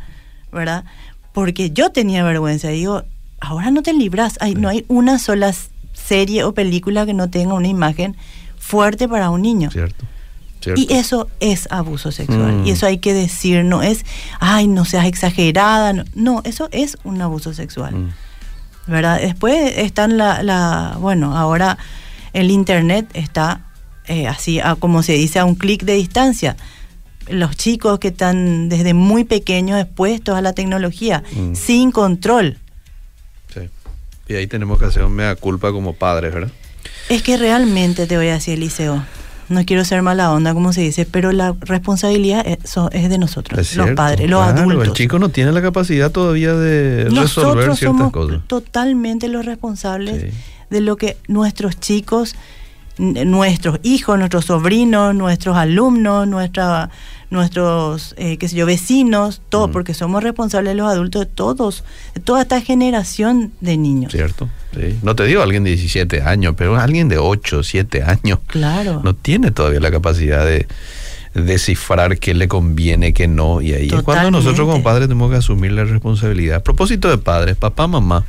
¿verdad? 0.52 0.86
Porque 1.34 1.72
yo 1.72 1.92
tenía 1.92 2.24
vergüenza. 2.24 2.70
Digo, 2.70 3.04
ahora 3.40 3.72
no 3.72 3.82
te 3.84 3.94
libras. 3.94 4.38
Hay, 4.42 4.56
no 4.56 4.70
hay 4.70 4.86
una 4.88 5.20
sola 5.20 5.54
serie 5.94 6.44
o 6.44 6.54
película 6.54 7.06
que 7.06 7.14
no 7.14 7.30
tenga 7.30 7.54
una 7.54 7.68
imagen 7.68 8.16
fuerte 8.58 9.08
para 9.08 9.30
un 9.30 9.42
niño. 9.42 9.70
Cierto. 9.72 10.06
Cierto. 10.62 10.82
Y 10.82 10.88
eso 10.94 11.28
es 11.42 11.68
abuso 11.72 12.12
sexual. 12.12 12.62
Mm. 12.62 12.68
Y 12.68 12.72
eso 12.72 12.86
hay 12.86 12.98
que 13.00 13.14
decir, 13.14 13.66
no 13.66 13.82
es, 13.84 14.06
ay, 14.40 14.68
no 14.68 14.86
seas 14.86 15.06
exagerada. 15.06 15.92
No, 15.94 16.04
no 16.16 16.42
eso 16.46 16.70
es 16.72 16.98
un 17.04 17.22
abuso 17.22 17.54
sexual. 17.54 17.94
Mm. 17.96 18.10
¿Verdad? 18.88 19.20
Después 19.22 19.74
están 19.78 20.18
la, 20.18 20.42
la 20.44 20.98
bueno, 21.00 21.38
ahora 21.38 21.78
el 22.34 22.50
Internet 22.52 23.08
está 23.14 23.62
eh, 24.08 24.28
así, 24.28 24.60
a- 24.60 24.76
como 24.76 25.04
se 25.04 25.14
dice, 25.14 25.40
a 25.40 25.46
un 25.46 25.56
clic 25.56 25.84
de 25.84 25.94
distancia. 25.96 26.56
Los 27.30 27.56
chicos 27.56 28.00
que 28.00 28.10
están 28.10 28.68
desde 28.68 28.94
muy 28.94 29.24
pequeños 29.24 29.80
expuestos 29.80 30.36
a 30.36 30.42
la 30.42 30.52
tecnología, 30.54 31.24
Mm. 31.36 31.56
sin 31.56 31.92
control. 31.92 32.58
Y 34.28 34.36
ahí 34.36 34.48
tenemos 34.48 34.80
que 34.80 34.86
hacer 34.86 35.04
un 35.04 35.14
mea 35.14 35.36
culpa 35.36 35.72
como 35.72 35.94
padres, 35.94 36.34
¿verdad? 36.34 36.52
Es 37.10 37.22
que 37.22 37.38
realmente 37.38 38.08
te 38.08 38.18
voy 38.18 38.28
a 38.30 38.34
decir, 38.34 38.54
Eliseo, 38.56 39.04
no 39.50 39.66
quiero 39.66 39.84
ser 39.84 40.02
mala 40.02 40.32
onda, 40.32 40.54
como 40.54 40.72
se 40.72 40.82
dice, 40.82 41.06
pero 41.06 41.32
la 41.34 41.54
responsabilidad 41.60 42.46
es, 42.48 43.10
de 43.10 43.18
nosotros, 43.18 43.60
Es 43.60 43.76
los 43.76 43.92
padres, 43.92 44.30
los 44.30 44.42
claro, 44.42 44.60
adultos. 44.62 44.88
El 44.88 44.94
chico 44.94 45.20
no 45.20 45.30
tiene 45.30 45.52
la 45.52 45.62
capacidad 45.62 46.12
todavía 46.12 46.54
de 46.54 47.04
resolver 47.06 47.14
Nosotros 47.14 47.80
ciertas 47.80 47.80
somos 47.80 48.12
cosas. 48.14 48.40
totalmente 48.48 49.28
los 49.28 49.46
responsables 49.46 50.22
Sí. 50.22 50.38
de 50.70 50.82
lo 50.82 50.96
que 50.96 51.18
nuestros 51.28 51.78
chicos, 51.80 52.36
nuestros 52.98 53.80
hijos, 53.84 54.18
nuestros 54.18 54.46
sobrinos, 54.46 55.14
nuestros 55.16 55.58
alumnos, 55.58 56.28
nuestra, 56.28 56.90
nuestros, 57.34 58.16
eh, 58.18 58.38
qué 58.38 58.48
sé 58.48 58.56
yo, 58.56 58.66
vecinos, 58.66 59.42
todos, 59.50 59.70
Mm. 59.70 59.74
porque 59.74 59.94
somos 59.94 60.24
responsables 60.24 60.76
los 60.76 60.88
adultos 60.90 61.22
de 61.24 61.26
todos, 61.26 61.84
de 62.16 62.22
toda 62.22 62.44
esta 62.44 62.62
generación 62.62 63.52
de 63.60 63.76
niños. 63.78 64.12
Cierto. 64.14 64.48
Sí. 64.74 64.98
No 65.04 65.16
te 65.16 65.26
digo 65.26 65.42
alguien 65.42 65.64
de 65.66 65.72
17 65.72 66.22
años, 66.22 66.54
pero 66.58 66.78
alguien 66.78 67.10
de 67.10 67.18
8, 67.18 67.64
7 67.64 68.04
años. 68.04 68.40
Claro. 68.48 69.02
No 69.04 69.14
tiene 69.16 69.52
todavía 69.52 69.80
la 69.82 69.92
capacidad 69.92 70.46
de 70.46 70.68
descifrar 71.34 72.20
qué 72.20 72.34
le 72.34 72.48
conviene, 72.48 73.14
qué 73.14 73.28
no. 73.28 73.62
Y 73.62 73.74
ahí 73.74 73.88
es 73.92 74.04
cuando 74.04 74.32
nosotros 74.32 74.68
como 74.68 74.84
padres 74.84 75.08
tenemos 75.08 75.32
que 75.32 75.38
asumir 75.38 75.72
la 75.72 75.84
responsabilidad. 75.84 76.58
A 76.58 76.64
propósito 76.64 77.10
de 77.10 77.18
padres, 77.18 77.56
papá, 77.56 77.88
mamá, 77.88 78.26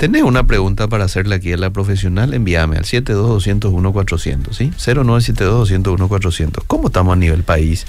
¿tenés 0.00 0.22
una 0.22 0.44
pregunta 0.46 0.88
para 0.88 1.04
hacerle 1.04 1.34
aquí 1.34 1.52
a 1.52 1.58
la 1.58 1.68
profesional? 1.68 2.32
Envíame 2.32 2.78
al 2.78 2.84
72201-400, 2.84 4.52
¿sí? 4.54 4.70
0972-201-400. 4.78 6.62
¿Cómo 6.66 6.86
estamos 6.86 7.12
a 7.12 7.16
nivel 7.16 7.42
país 7.42 7.86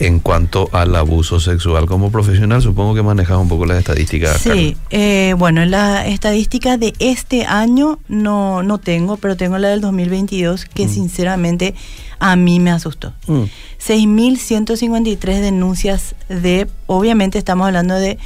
en 0.00 0.18
cuanto 0.18 0.68
al 0.72 0.96
abuso 0.96 1.38
sexual? 1.38 1.86
Como 1.86 2.10
profesional 2.10 2.60
supongo 2.60 2.96
que 2.96 3.04
manejas 3.04 3.38
un 3.38 3.48
poco 3.48 3.66
las 3.66 3.78
estadísticas. 3.78 4.40
Sí, 4.40 4.76
eh, 4.90 5.36
bueno, 5.38 5.64
la 5.64 6.04
estadística 6.08 6.76
de 6.76 6.92
este 6.98 7.44
año 7.44 8.00
no, 8.08 8.64
no 8.64 8.78
tengo, 8.78 9.16
pero 9.16 9.36
tengo 9.36 9.56
la 9.58 9.68
del 9.68 9.80
2022 9.80 10.64
que 10.64 10.86
Mm. 10.86 10.88
sinceramente 10.88 11.76
a 12.18 12.34
mí 12.34 12.58
me 12.58 12.72
asustó. 12.72 13.12
Carlos. 13.28 13.48
6.153 13.78 15.40
denuncias 15.40 16.16
de, 16.28 16.66
obviamente 16.86 17.38
estamos 17.38 17.66
hablando 17.68 17.94
de, 17.94 18.18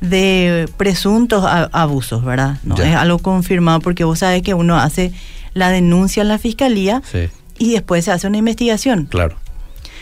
de 0.00 0.68
presuntos 0.76 1.44
abusos, 1.72 2.24
¿verdad? 2.24 2.58
No 2.64 2.76
Ya. 2.76 2.88
es 2.90 2.96
algo 2.96 3.18
confirmado 3.18 3.80
porque 3.80 4.04
vos 4.04 4.20
sabés 4.20 4.42
que 4.42 4.54
uno 4.54 4.76
hace 4.78 5.12
la 5.54 5.68
denuncia 5.70 6.22
en 6.22 6.28
la 6.28 6.38
fiscalía 6.38 7.02
Sí, 7.10 7.28
y 7.58 7.72
después 7.72 8.04
se 8.04 8.12
hace 8.12 8.26
una 8.26 8.38
investigación. 8.38 9.06
claro. 9.06 9.36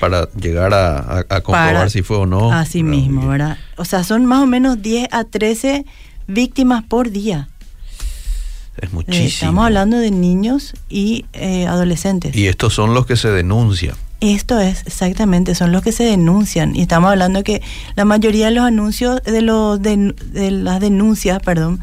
Para 0.01 0.31
llegar 0.35 0.73
a, 0.75 0.99
a- 0.99 1.19
a 1.29 1.41
comprobar 1.41 1.75
Para- 1.75 1.89
si 1.91 2.03
fue 2.03 2.19
o 2.19 2.27
no. 2.27 2.53
Así 2.53 2.83
¿verdad? 2.85 2.97
mismo, 2.99 3.27
¿verdad? 3.27 3.59
O 3.77 3.85
sea, 3.85 4.05
son 4.05 4.27
más 4.27 4.41
o 4.43 4.47
menos 4.47 4.81
10 4.81 5.09
a 5.11 5.25
13 5.25 5.85
víctimas 6.29 6.85
por 6.85 7.11
día. 7.11 7.49
Es 8.77 8.85
Eh, 8.85 8.93
muchísimo. 8.93 9.27
Estamos 9.27 9.65
hablando 9.67 9.97
de 9.99 10.13
niños 10.13 10.75
y 10.89 11.25
eh, 11.33 11.67
adolescentes. 11.67 12.37
Y 12.37 12.47
estos 12.47 12.75
son 12.75 12.95
los 12.95 13.07
que 13.07 13.17
se 13.17 13.29
denuncian. 13.31 13.97
Esto 14.21 14.59
es, 14.59 14.83
exactamente, 14.85 15.55
son 15.55 15.71
los 15.71 15.83
que 15.83 15.93
se 15.93 16.03
denuncian. 16.03 16.75
Y 16.75 16.83
estamos 16.83 17.11
hablando 17.11 17.45
que 17.45 17.63
la 17.95 18.05
mayoría 18.05 18.47
de 18.47 18.53
los 18.53 18.65
anuncios, 18.65 19.23
de, 19.23 19.43
los 19.43 19.81
de, 19.81 20.15
de 20.33 20.51
las 20.51 20.81
denuncias, 20.81 21.41
perdón, 21.41 21.81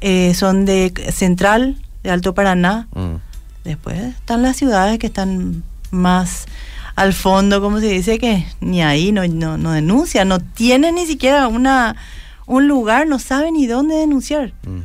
eh, 0.00 0.32
son 0.34 0.64
de 0.64 0.92
Central, 1.12 1.76
de 2.02 2.10
Alto 2.10 2.34
Paraná. 2.34 2.88
Mm. 2.94 3.16
Después 3.64 3.98
están 3.98 4.42
las 4.42 4.56
ciudades 4.56 4.98
que 4.98 5.08
están 5.08 5.62
más 5.90 6.46
al 6.96 7.12
fondo, 7.12 7.60
como 7.60 7.80
se 7.80 7.88
dice, 7.88 8.18
que 8.18 8.46
ni 8.60 8.82
ahí 8.82 9.12
no, 9.12 9.26
no, 9.28 9.58
no 9.58 9.72
denuncian, 9.72 10.28
no 10.28 10.40
tienen 10.40 10.94
ni 10.94 11.06
siquiera 11.06 11.48
una, 11.48 11.96
un 12.46 12.66
lugar, 12.66 13.06
no 13.06 13.18
saben 13.18 13.54
ni 13.54 13.66
dónde 13.66 13.94
denunciar. 13.96 14.52
Mm. 14.62 14.80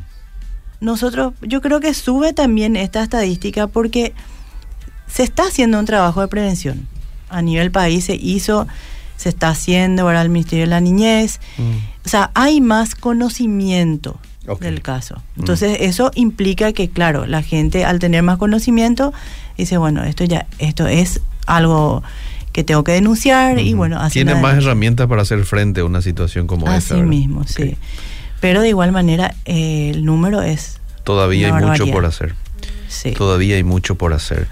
Nosotros, 0.81 1.33
yo 1.41 1.61
creo 1.61 1.79
que 1.79 1.93
sube 1.93 2.33
también 2.33 2.75
esta 2.75 3.01
estadística 3.01 3.67
porque 3.67 4.13
se 5.07 5.23
está 5.23 5.43
haciendo 5.43 5.79
un 5.79 5.85
trabajo 5.85 6.21
de 6.21 6.27
prevención. 6.27 6.87
A 7.29 7.41
nivel 7.41 7.71
país 7.71 8.05
se 8.05 8.15
hizo, 8.15 8.67
se 9.17 9.29
está 9.29 9.49
haciendo 9.49 10.03
ahora 10.03 10.21
el 10.21 10.29
Ministerio 10.29 10.65
de 10.65 10.69
la 10.69 10.81
Niñez. 10.81 11.39
Mm. 11.57 12.05
O 12.05 12.09
sea, 12.09 12.31
hay 12.33 12.61
más 12.61 12.95
conocimiento 12.95 14.19
del 14.59 14.81
caso. 14.81 15.21
Entonces, 15.37 15.77
eso 15.79 16.11
implica 16.15 16.73
que, 16.73 16.89
claro, 16.89 17.25
la 17.25 17.41
gente 17.41 17.85
al 17.85 17.99
tener 17.99 18.23
más 18.23 18.37
conocimiento 18.37 19.13
dice, 19.57 19.77
bueno, 19.77 20.03
esto 20.03 20.25
ya, 20.25 20.47
esto 20.59 20.87
es 20.87 21.21
algo 21.45 22.03
que 22.51 22.63
tengo 22.63 22.83
que 22.83 22.91
denunciar 22.91 23.59
y 23.59 23.73
bueno, 23.73 23.99
una 23.99 24.35
más 24.35 24.57
herramientas 24.57 25.07
para 25.07 25.23
hacer 25.23 25.43
frente 25.43 25.81
a 25.81 25.85
una 25.85 26.01
situación 26.01 26.45
como. 26.45 26.67
Así 26.67 26.93
¿verdad? 26.93 27.07
mismo, 27.07 27.45
sí. 27.45 27.77
Pero 28.39 28.61
de 28.61 28.69
igual 28.69 28.91
manera, 28.91 29.33
eh, 29.45 29.91
el 29.93 30.05
número 30.05 30.41
es, 30.41 30.79
Todavía 31.03 31.55
hay 31.55 31.65
mucho 31.65 31.87
por 31.87 32.05
hacer. 32.05 32.35
sí. 32.87 33.11
Todavía 33.11 33.55
hay 33.55 33.63
mucho 33.63 33.95
por 33.95 34.13
hacer. 34.13 34.47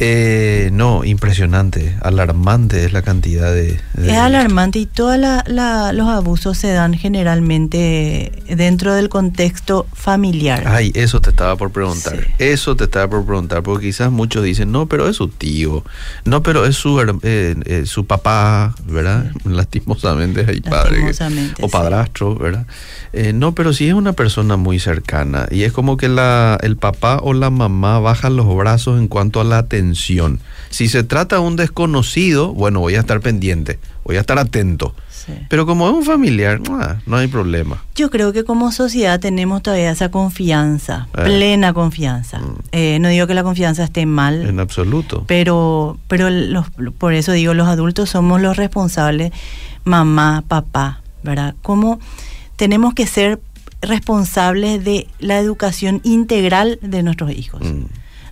Eh, 0.00 0.70
no, 0.72 1.02
impresionante, 1.04 1.96
alarmante 2.02 2.84
es 2.84 2.92
la 2.92 3.02
cantidad 3.02 3.52
de... 3.52 3.80
de- 3.94 4.12
Es 4.12 4.16
alarmante 4.16 4.78
y 4.78 4.86
todos 4.86 5.16
los 5.18 6.08
abusos 6.08 6.56
se 6.56 6.68
dan 6.68 6.94
generalmente 6.94 8.30
dentro 8.48 8.94
del 8.94 9.08
contexto 9.08 9.86
familiar. 9.92 10.62
Ay, 10.68 10.92
eso 10.94 11.20
te 11.20 11.30
estaba 11.30 11.56
por 11.56 11.72
preguntar. 11.72 12.14
Sí. 12.16 12.32
Eso 12.38 12.76
te 12.76 12.84
estaba 12.84 13.08
por 13.10 13.24
preguntar, 13.26 13.64
porque 13.64 13.86
quizás 13.88 14.12
muchos 14.12 14.44
dicen, 14.44 14.70
no, 14.70 14.86
pero 14.86 15.08
es 15.08 15.16
su 15.16 15.28
tío, 15.28 15.84
no, 16.24 16.44
pero 16.44 16.64
es 16.64 16.76
su, 16.76 17.00
eh, 17.00 17.56
eh, 17.64 17.82
su 17.86 18.06
papá, 18.06 18.74
¿verdad? 18.86 19.32
Lastimosamente 19.44 20.44
hay 20.48 20.60
padres 20.60 21.20
o 21.20 21.66
sí. 21.66 21.72
padrastro, 21.72 22.36
¿verdad? 22.36 22.66
Eh, 23.12 23.32
no, 23.32 23.52
pero 23.54 23.72
si 23.72 23.88
es 23.88 23.94
una 23.94 24.12
persona 24.12 24.56
muy 24.56 24.78
cercana 24.78 25.48
y 25.50 25.62
es 25.64 25.72
como 25.72 25.96
que 25.96 26.08
la, 26.08 26.56
el 26.62 26.76
papá 26.76 27.18
o 27.22 27.32
la 27.32 27.50
mamá 27.50 27.98
bajan 27.98 28.36
los 28.36 28.54
brazos 28.56 29.00
en 29.00 29.08
cuanto 29.08 29.40
a 29.40 29.44
la 29.44 29.58
atención. 29.58 29.87
Si 29.94 30.88
se 30.88 31.02
trata 31.04 31.36
de 31.36 31.42
un 31.42 31.56
desconocido, 31.56 32.52
bueno, 32.54 32.80
voy 32.80 32.94
a 32.94 33.00
estar 33.00 33.20
pendiente, 33.20 33.78
voy 34.04 34.16
a 34.16 34.20
estar 34.20 34.38
atento. 34.38 34.94
Sí. 35.10 35.32
Pero 35.50 35.66
como 35.66 35.88
es 35.88 35.94
un 35.94 36.04
familiar, 36.04 36.60
ah, 36.70 36.96
no 37.06 37.16
hay 37.16 37.26
problema. 37.26 37.82
Yo 37.94 38.08
creo 38.10 38.32
que 38.32 38.44
como 38.44 38.70
sociedad 38.72 39.18
tenemos 39.20 39.62
todavía 39.62 39.90
esa 39.90 40.10
confianza, 40.10 41.08
Eh. 41.16 41.24
plena 41.24 41.72
confianza. 41.72 42.38
Mm. 42.38 42.54
Eh, 42.72 42.98
no 43.00 43.08
digo 43.08 43.26
que 43.26 43.34
la 43.34 43.42
confianza 43.42 43.84
esté 43.84 44.06
mal, 44.06 44.46
En 44.46 44.60
absoluto. 44.60 45.24
pero, 45.26 45.98
pero 46.08 46.30
los, 46.30 46.66
por 46.98 47.12
eso 47.14 47.32
digo, 47.32 47.52
los 47.54 47.68
adultos 47.68 48.10
somos 48.10 48.40
los 48.40 48.56
responsables, 48.56 49.32
mamá, 49.84 50.44
papá, 50.48 51.02
¿verdad? 51.22 51.54
¿Cómo 51.62 51.98
tenemos 52.56 52.94
que 52.94 53.06
ser 53.06 53.40
responsables 53.80 54.84
de 54.84 55.06
la 55.18 55.38
educación 55.38 56.00
integral 56.04 56.78
de 56.82 57.02
nuestros 57.02 57.30
hijos? 57.32 57.60
Mm, 57.62 57.84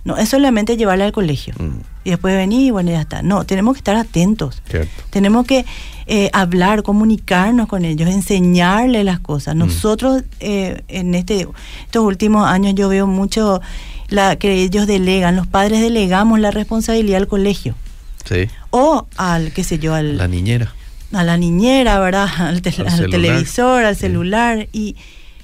No 0.07 0.17
es 0.17 0.29
solamente 0.29 0.77
llevarle 0.77 1.03
al 1.03 1.11
colegio 1.11 1.53
mm, 1.59 1.79
y 2.05 2.09
después 2.11 2.33
venir 2.35 2.61
y 2.67 2.71
bueno, 2.71 2.91
ya 2.91 3.01
está. 3.01 3.21
No, 3.21 3.43
tenemos 3.45 3.73
que 3.73 3.79
estar 3.79 3.95
atentos. 3.97 4.61
cierto. 4.69 5.03
Tenemos 5.09 5.45
que 5.45 5.65
eh, 6.05 6.29
hablar, 6.31 6.81
comunicarnos 6.83 7.67
con 7.67 7.83
ellos, 7.83 8.09
enseñarles 8.09 9.03
las 9.03 9.19
cosas. 9.19 9.55
Mm. 9.55 9.59
Nosotros 9.59 10.23
eh, 10.39 10.81
en 10.87 11.13
este, 11.13 11.45
estos 11.85 12.03
últimos 12.05 12.47
años 12.47 12.73
yo 12.75 12.87
veo 12.87 13.05
mucho 13.05 13.59
la 14.07 14.37
que 14.37 14.53
ellos 14.63 14.87
delegan, 14.87 15.35
los 15.35 15.45
padres 15.47 15.81
delegamos 15.81 16.39
la 16.39 16.51
responsabilidad 16.51 17.17
al 17.19 17.27
colegio 17.27 17.75
Sí. 18.23 18.47
o 18.71 19.05
al, 19.17 19.51
qué 19.51 19.63
sé 19.65 19.77
yo, 19.79 19.93
al, 19.93 20.17
La 20.17 20.27
niñera. 20.29 20.73
a 21.11 21.23
la 21.25 21.35
niñera, 21.37 21.99
¿verdad? 21.99 22.29
Al, 22.39 22.61
televisor, 22.61 23.83
al 23.83 23.95
Sí. 23.95 24.01
celular. 24.01 24.67
Y 24.71 24.95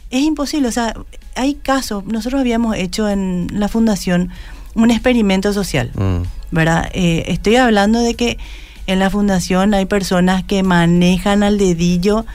es 0.09 0.21
imposible, 0.21 0.69
o 0.69 0.71
sea, 0.71 0.93
hay 1.35 1.55
casos, 1.55 2.05
nosotros 2.05 2.39
habíamos 2.39 2.75
hecho 2.75 3.09
en 3.09 3.47
la 3.51 3.67
fundación 3.67 4.29
un 4.75 4.91
experimento 4.91 5.53
social. 5.53 5.91
Mm, 5.95 6.23
¿verdad? 6.51 6.89
Eh, 6.93 7.25
estoy 7.27 7.55
hablando 7.55 7.99
de 7.99 8.13
que 8.15 8.37
en 8.85 8.99
la 8.99 9.09
fundación 9.09 9.73
hay 9.73 9.85
personas 9.85 10.43
que 10.43 10.61
manejan 10.61 11.43
al 11.43 11.57
dedillo 11.57 12.25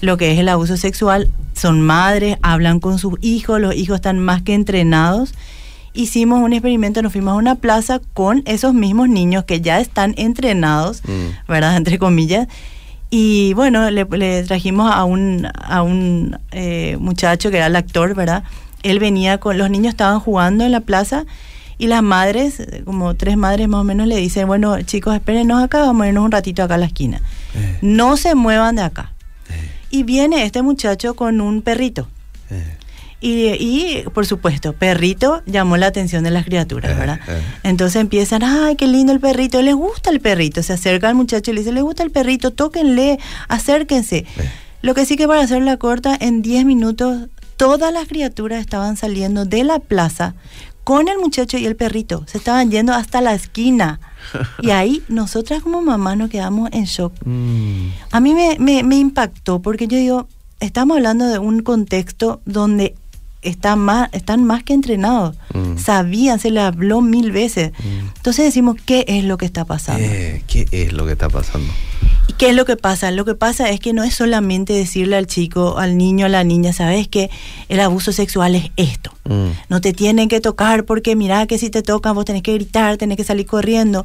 lo 0.00 0.16
que 0.16 0.32
es 0.32 0.38
el 0.38 0.48
abuso 0.48 0.76
sexual, 0.76 1.30
son 1.54 1.80
madres, 1.80 2.38
hablan 2.42 2.78
con 2.78 2.98
sus 2.98 3.14
hijos, 3.20 3.60
los 3.60 3.74
hijos 3.74 3.96
están 3.96 4.20
más 4.20 4.42
que 4.42 4.54
entrenados. 4.54 5.34
Hicimos 5.92 6.40
un 6.40 6.52
experimento, 6.52 7.02
nos 7.02 7.12
fuimos 7.12 7.32
a 7.32 7.36
una 7.36 7.56
plaza 7.56 8.00
con 8.14 8.42
esos 8.46 8.74
mismos 8.74 9.08
niños 9.08 9.44
que 9.44 9.60
ya 9.60 9.80
están 9.80 10.14
entrenados, 10.16 11.02
mm, 11.04 11.50
¿verdad? 11.50 11.76
Entre 11.76 11.98
comillas. 11.98 12.46
Y 13.10 13.54
bueno, 13.54 13.90
le, 13.90 14.04
le 14.04 14.42
trajimos 14.44 14.90
a 14.92 15.04
un, 15.04 15.48
a 15.54 15.82
un 15.82 16.38
eh, 16.52 16.96
muchacho 17.00 17.50
que 17.50 17.56
era 17.56 17.66
el 17.66 17.76
actor, 17.76 18.14
¿verdad? 18.14 18.44
Él 18.82 18.98
venía 18.98 19.38
con, 19.38 19.56
los 19.58 19.70
niños 19.70 19.90
estaban 19.90 20.20
jugando 20.20 20.64
en 20.64 20.72
la 20.72 20.80
plaza 20.80 21.24
y 21.78 21.86
las 21.86 22.02
madres, 22.02 22.60
eh, 22.60 22.82
como 22.84 23.14
tres 23.14 23.36
madres 23.36 23.66
más 23.68 23.80
o 23.80 23.84
menos, 23.84 24.06
le 24.08 24.16
dicen, 24.16 24.46
bueno 24.46 24.80
chicos, 24.82 25.14
espérenos 25.14 25.62
acá, 25.62 25.80
vamos 25.80 26.04
a 26.04 26.08
irnos 26.08 26.24
un 26.24 26.32
ratito 26.32 26.62
acá 26.62 26.74
a 26.74 26.78
la 26.78 26.86
esquina. 26.86 27.22
eh, 27.54 27.78
No 27.82 28.16
se 28.16 28.34
muevan 28.34 28.76
de 28.76 28.82
acá. 28.82 29.12
eh, 29.48 29.70
Y 29.90 30.02
viene 30.02 30.44
este 30.44 30.60
muchacho 30.62 31.14
con 31.14 31.40
un 31.40 31.62
perrito. 31.62 32.08
Y, 33.20 33.46
y, 33.54 34.04
por 34.14 34.26
supuesto, 34.26 34.72
perrito 34.74 35.42
llamó 35.44 35.76
la 35.76 35.86
atención 35.88 36.22
de 36.22 36.30
las 36.30 36.44
criaturas, 36.44 36.92
Eh, 36.92 36.94
¿verdad? 36.94 37.20
eh. 37.28 37.42
Entonces 37.64 38.00
empiezan, 38.00 38.42
ay, 38.44 38.76
qué 38.76 38.86
lindo 38.86 39.12
el 39.12 39.18
perrito, 39.20 39.60
les 39.60 39.74
gusta 39.74 40.10
el 40.10 40.20
perrito. 40.20 40.62
Se 40.62 40.72
acerca 40.74 41.08
al 41.08 41.16
muchacho 41.16 41.50
y 41.50 41.54
le 41.54 41.60
dice, 41.62 41.72
les 41.72 41.82
gusta 41.82 42.04
el 42.04 42.10
perrito, 42.12 42.52
tóquenle, 42.52 43.18
acérquense. 43.48 44.18
Eh. 44.18 44.50
Lo 44.82 44.94
que 44.94 45.04
sí 45.04 45.16
que 45.16 45.26
para 45.26 45.40
hacer 45.40 45.62
la 45.62 45.76
corta, 45.78 46.16
en 46.20 46.42
10 46.42 46.64
minutos 46.64 47.28
todas 47.56 47.92
las 47.92 48.06
criaturas 48.06 48.60
estaban 48.60 48.96
saliendo 48.96 49.44
de 49.44 49.64
la 49.64 49.80
plaza 49.80 50.36
con 50.84 51.08
el 51.08 51.18
muchacho 51.18 51.58
y 51.58 51.66
el 51.66 51.74
perrito. 51.74 52.22
Se 52.28 52.38
estaban 52.38 52.70
yendo 52.70 52.92
hasta 52.94 53.20
la 53.20 53.34
esquina. 53.34 53.98
Y 54.62 54.70
ahí 54.70 55.02
nosotras 55.08 55.62
como 55.62 55.82
mamás 55.82 56.16
nos 56.16 56.30
quedamos 56.30 56.68
en 56.72 56.84
shock. 56.84 57.12
Mm, 57.24 57.88
A 58.12 58.20
mí 58.20 58.34
me, 58.34 58.56
me, 58.60 58.84
me 58.84 58.96
impactó 58.96 59.60
porque 59.60 59.88
yo 59.88 59.96
digo, 59.98 60.28
estamos 60.60 60.96
hablando 60.96 61.26
de 61.26 61.38
un 61.40 61.62
contexto 61.62 62.40
donde 62.44 62.94
está 63.42 63.76
más, 63.76 64.08
están 64.12 64.44
más 64.44 64.62
que 64.64 64.72
entrenados. 64.74 65.36
Mm. 65.54 65.78
Sabían, 65.78 66.38
se 66.40 66.50
les 66.50 66.62
habló 66.64 67.00
mil 67.00 67.30
veces. 67.32 67.72
Mm. 67.78 68.08
Entonces 68.16 68.44
decimos, 68.46 68.76
¿qué 68.84 69.04
es 69.08 69.24
lo 69.24 69.38
que 69.38 69.46
está 69.46 69.64
pasando? 69.64 70.02
eh, 70.04 70.42
¿Qué 70.46 70.66
es 70.72 70.92
lo 70.92 71.06
que 71.06 71.12
está 71.12 71.28
pasando? 71.28 71.72
¿Y 72.26 72.32
qué 72.34 72.50
es 72.50 72.54
lo 72.54 72.64
que 72.66 72.76
pasa? 72.76 73.10
Lo 73.10 73.24
que 73.24 73.34
pasa 73.34 73.70
es 73.70 73.80
que 73.80 73.92
no 73.94 74.02
es 74.04 74.14
solamente 74.14 74.72
decirle 74.74 75.16
al 75.16 75.26
chico, 75.26 75.78
al 75.78 75.96
niño, 75.96 76.26
a 76.26 76.28
la 76.28 76.44
niña, 76.44 76.72
sabes 76.72 77.08
que 77.08 77.30
el 77.68 77.80
abuso 77.80 78.12
sexual 78.12 78.54
es 78.54 78.70
esto. 78.76 79.12
Mm, 79.24 79.48
No 79.70 79.80
te 79.80 79.92
tienen 79.94 80.28
que 80.28 80.40
tocar 80.40 80.84
porque 80.84 81.16
mira 81.16 81.46
que 81.46 81.58
si 81.58 81.70
te 81.70 81.82
tocan 81.82 82.14
vos 82.14 82.24
tenés 82.26 82.42
que 82.42 82.52
gritar, 82.54 82.96
tenés 82.98 83.16
que 83.16 83.24
salir 83.24 83.46
corriendo. 83.46 84.04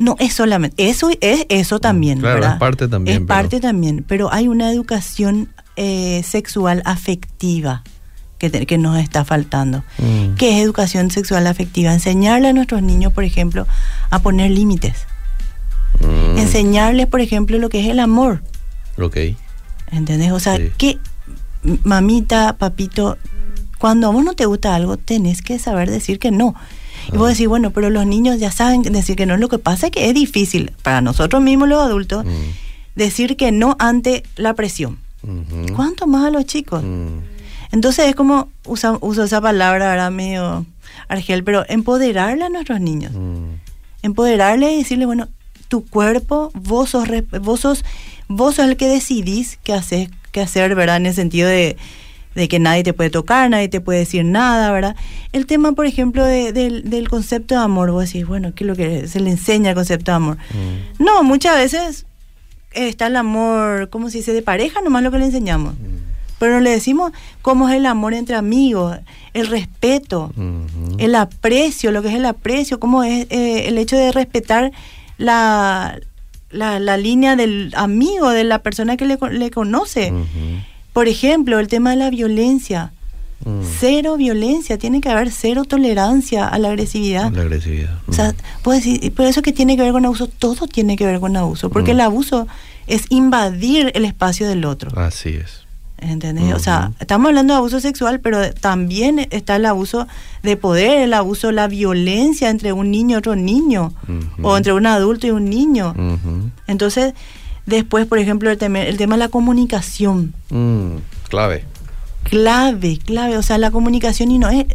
No 0.00 0.14
es 0.20 0.32
solamente, 0.34 0.88
eso 0.88 1.10
es 1.20 1.44
eso 1.48 1.80
también, 1.80 2.20
Claro, 2.20 2.34
¿verdad? 2.36 2.52
es 2.54 2.60
parte 2.60 2.86
también, 2.86 3.14
Es 3.16 3.18
pero- 3.20 3.26
parte 3.26 3.60
también, 3.60 4.04
pero 4.06 4.32
hay 4.32 4.46
una 4.46 4.70
educación 4.70 5.48
eh, 5.80 6.22
sexual 6.24 6.82
afectiva 6.84 7.82
que, 8.38 8.50
te- 8.50 8.66
que 8.66 8.78
nos 8.78 8.98
está 8.98 9.24
faltando. 9.24 9.84
Mm. 9.98 10.34
¿Qué 10.36 10.56
es 10.58 10.64
educación 10.64 11.10
sexual 11.10 11.46
afectiva? 11.46 11.92
Enseñarle 11.92 12.48
a 12.48 12.52
nuestros 12.52 12.82
niños, 12.82 13.12
por 13.12 13.24
ejemplo, 13.24 13.66
a 14.10 14.18
poner 14.20 14.50
límites. 14.50 14.94
Mm, 16.00 16.38
Enseñarles, 16.38 17.06
por 17.06 17.20
ejemplo, 17.20 17.58
lo 17.58 17.68
que 17.68 17.80
es 17.80 17.86
el 17.88 17.98
amor. 18.00 18.42
Ok. 19.00 19.16
¿Entendés? 19.90 20.32
O 20.32 20.40
sea, 20.40 20.56
Sí. 20.56 20.70
que 20.78 20.98
mamita, 21.84 22.56
papito, 22.56 23.18
cuando 23.78 24.06
a 24.08 24.10
vos 24.10 24.24
no 24.24 24.34
te 24.34 24.46
gusta 24.46 24.74
algo, 24.74 24.96
tenés 24.96 25.42
que 25.42 25.58
saber 25.58 25.90
decir 25.90 26.18
que 26.18 26.30
no. 26.30 26.54
Y 27.12 27.16
vos 27.16 27.26
Ah. 27.26 27.30
decís, 27.30 27.48
bueno, 27.48 27.70
pero 27.70 27.90
los 27.90 28.06
niños 28.06 28.38
ya 28.38 28.50
saben 28.52 28.82
decir 28.82 29.16
que 29.16 29.26
no. 29.26 29.36
Lo 29.36 29.48
que 29.48 29.58
pasa 29.58 29.86
es 29.86 29.92
que 29.92 30.08
es 30.08 30.14
difícil 30.14 30.72
para 30.82 31.00
nosotros 31.00 31.42
mismos 31.42 31.68
los 31.68 31.82
adultos 31.82 32.24
Mm, 32.24 32.28
decir 32.96 33.36
que 33.36 33.50
no 33.52 33.76
ante 33.78 34.22
la 34.36 34.54
presión. 34.54 34.98
¿Cuánto 35.74 36.06
más 36.06 36.26
a 36.26 36.30
los 36.30 36.44
chicos? 36.46 36.82
Mm, 36.84 37.08
Entonces 37.72 38.06
es 38.08 38.14
como, 38.14 38.48
usa, 38.66 38.96
uso 39.00 39.24
esa 39.24 39.40
palabra 39.40 39.90
ahora 39.90 40.10
medio 40.10 40.64
argel, 41.08 41.44
pero 41.44 41.64
empoderarle 41.68 42.44
a 42.44 42.48
nuestros 42.48 42.80
niños. 42.80 43.12
mm. 43.12 43.58
Empoderarle 44.02 44.72
y 44.72 44.78
decirle, 44.78 45.06
bueno, 45.06 45.28
tu 45.68 45.84
cuerpo, 45.84 46.50
vos 46.54 46.90
sos, 46.90 47.08
vos 47.42 47.60
sos, 47.60 47.84
vos 48.28 48.54
sos 48.54 48.66
el 48.68 48.76
que 48.76 48.86
decidís 48.88 49.58
qué 49.64 49.72
hacer, 49.74 50.08
qué 50.32 50.40
hacer, 50.40 50.74
¿verdad? 50.74 50.96
En 50.98 51.06
el 51.06 51.14
sentido 51.14 51.48
de, 51.48 51.76
de 52.34 52.48
que 52.48 52.58
nadie 52.58 52.84
te 52.84 52.92
puede 52.94 53.10
tocar, 53.10 53.50
nadie 53.50 53.68
te 53.68 53.80
puede 53.80 53.98
decir 53.98 54.24
nada, 54.24 54.70
¿verdad? 54.72 54.96
El 55.32 55.46
tema, 55.46 55.72
por 55.72 55.84
ejemplo, 55.86 56.24
de- 56.24 56.52
del, 56.52 56.88
del 56.88 57.08
concepto 57.08 57.54
de 57.56 57.60
amor, 57.60 57.90
vos 57.90 58.04
decís, 58.06 58.26
bueno, 58.26 58.54
¿qué 58.54 58.64
es 58.64 58.68
lo 58.68 58.76
que 58.76 59.08
se 59.08 59.20
le 59.20 59.30
enseña 59.30 59.70
el 59.70 59.74
concepto 59.74 60.12
de 60.12 60.16
amor? 60.16 60.36
Mm. 60.54 61.04
No, 61.04 61.22
muchas 61.24 61.56
veces 61.56 62.06
está 62.70 63.08
el 63.08 63.16
amor, 63.16 63.90
¿cómo 63.90 64.08
se 64.10 64.18
dice? 64.18 64.32
De 64.32 64.42
pareja, 64.42 64.80
nomás 64.80 65.02
lo 65.02 65.10
que 65.10 65.18
le 65.18 65.26
enseñamos. 65.26 65.74
Pero 66.38 66.60
le 66.60 66.70
decimos 66.70 67.12
cómo 67.42 67.68
es 67.68 67.74
el 67.76 67.86
amor 67.86 68.14
entre 68.14 68.36
amigos, 68.36 68.98
el 69.34 69.46
respeto, 69.48 70.32
el 70.98 71.14
aprecio, 71.14 71.90
lo 71.92 72.02
que 72.02 72.08
es 72.08 72.14
el 72.14 72.26
aprecio, 72.26 72.78
cómo 72.80 73.02
es 73.04 73.26
eh, 73.30 73.68
el 73.68 73.78
hecho 73.78 73.96
de 73.96 74.12
respetar 74.12 74.72
la, 75.18 75.98
la, 76.50 76.78
la 76.80 76.96
línea 76.96 77.36
del 77.36 77.72
amigo, 77.76 78.30
de 78.30 78.44
la 78.44 78.60
persona 78.60 78.96
que 78.96 79.04
le, 79.04 79.18
le 79.32 79.50
conoce. 79.50 80.12
Por 80.92 81.08
ejemplo, 81.08 81.58
el 81.58 81.68
tema 81.68 81.90
de 81.90 81.96
la 81.96 82.10
violencia. 82.10 82.92
Mm. 83.44 83.60
Cero 83.78 84.16
violencia, 84.16 84.78
tiene 84.78 85.00
que 85.00 85.08
haber 85.10 85.30
cero 85.30 85.62
tolerancia 85.64 86.48
a 86.48 86.58
la 86.58 86.70
agresividad. 86.70 87.30
La 87.30 87.42
agresividad. 87.42 87.96
O 88.08 88.12
sea, 88.12 88.34
puedo 88.62 88.76
decir, 88.76 89.12
pero 89.14 89.28
eso 89.28 89.42
que 89.42 89.52
tiene 89.52 89.76
que 89.76 89.82
ver 89.82 89.92
con 89.92 90.04
abuso, 90.04 90.26
todo 90.26 90.66
tiene 90.66 90.96
que 90.96 91.06
ver 91.06 91.20
con 91.20 91.36
abuso, 91.36 91.70
porque 91.70 91.92
Mm. 91.92 91.96
el 91.96 92.00
abuso 92.00 92.48
es 92.88 93.04
invadir 93.10 93.92
el 93.94 94.04
espacio 94.06 94.48
del 94.48 94.64
otro. 94.64 94.90
Mm. 94.90 94.98
Así 94.98 95.28
es. 95.30 95.67
¿Entendés? 96.00 96.54
O 96.54 96.58
sea, 96.58 96.92
estamos 97.00 97.28
hablando 97.28 97.54
de 97.54 97.58
abuso 97.58 97.80
sexual, 97.80 98.20
pero 98.20 98.52
también 98.52 99.26
está 99.30 99.56
el 99.56 99.66
abuso 99.66 100.06
de 100.42 100.56
poder, 100.56 101.00
el 101.00 101.12
abuso, 101.12 101.50
la 101.52 101.68
violencia 101.68 102.50
entre 102.50 102.72
un 102.72 102.90
niño 102.90 103.16
y 103.16 103.18
otro 103.18 103.36
niño, 103.36 103.92
o 104.42 104.56
entre 104.56 104.72
un 104.72 104.86
adulto 104.86 105.26
y 105.26 105.30
un 105.30 105.50
niño. 105.50 105.94
Entonces, 106.66 107.14
después, 107.66 108.06
por 108.06 108.18
ejemplo, 108.18 108.50
el 108.50 108.58
tema, 108.58 108.82
el 108.82 108.96
tema 108.96 109.16
de 109.16 109.20
la 109.20 109.28
comunicación. 109.28 110.34
Mm, 110.50 110.96
Clave. 111.28 111.64
Clave, 112.24 112.98
clave. 113.04 113.36
O 113.36 113.42
sea, 113.42 113.58
la 113.58 113.70
comunicación 113.70 114.30
y 114.30 114.38
no 114.38 114.48
es... 114.48 114.66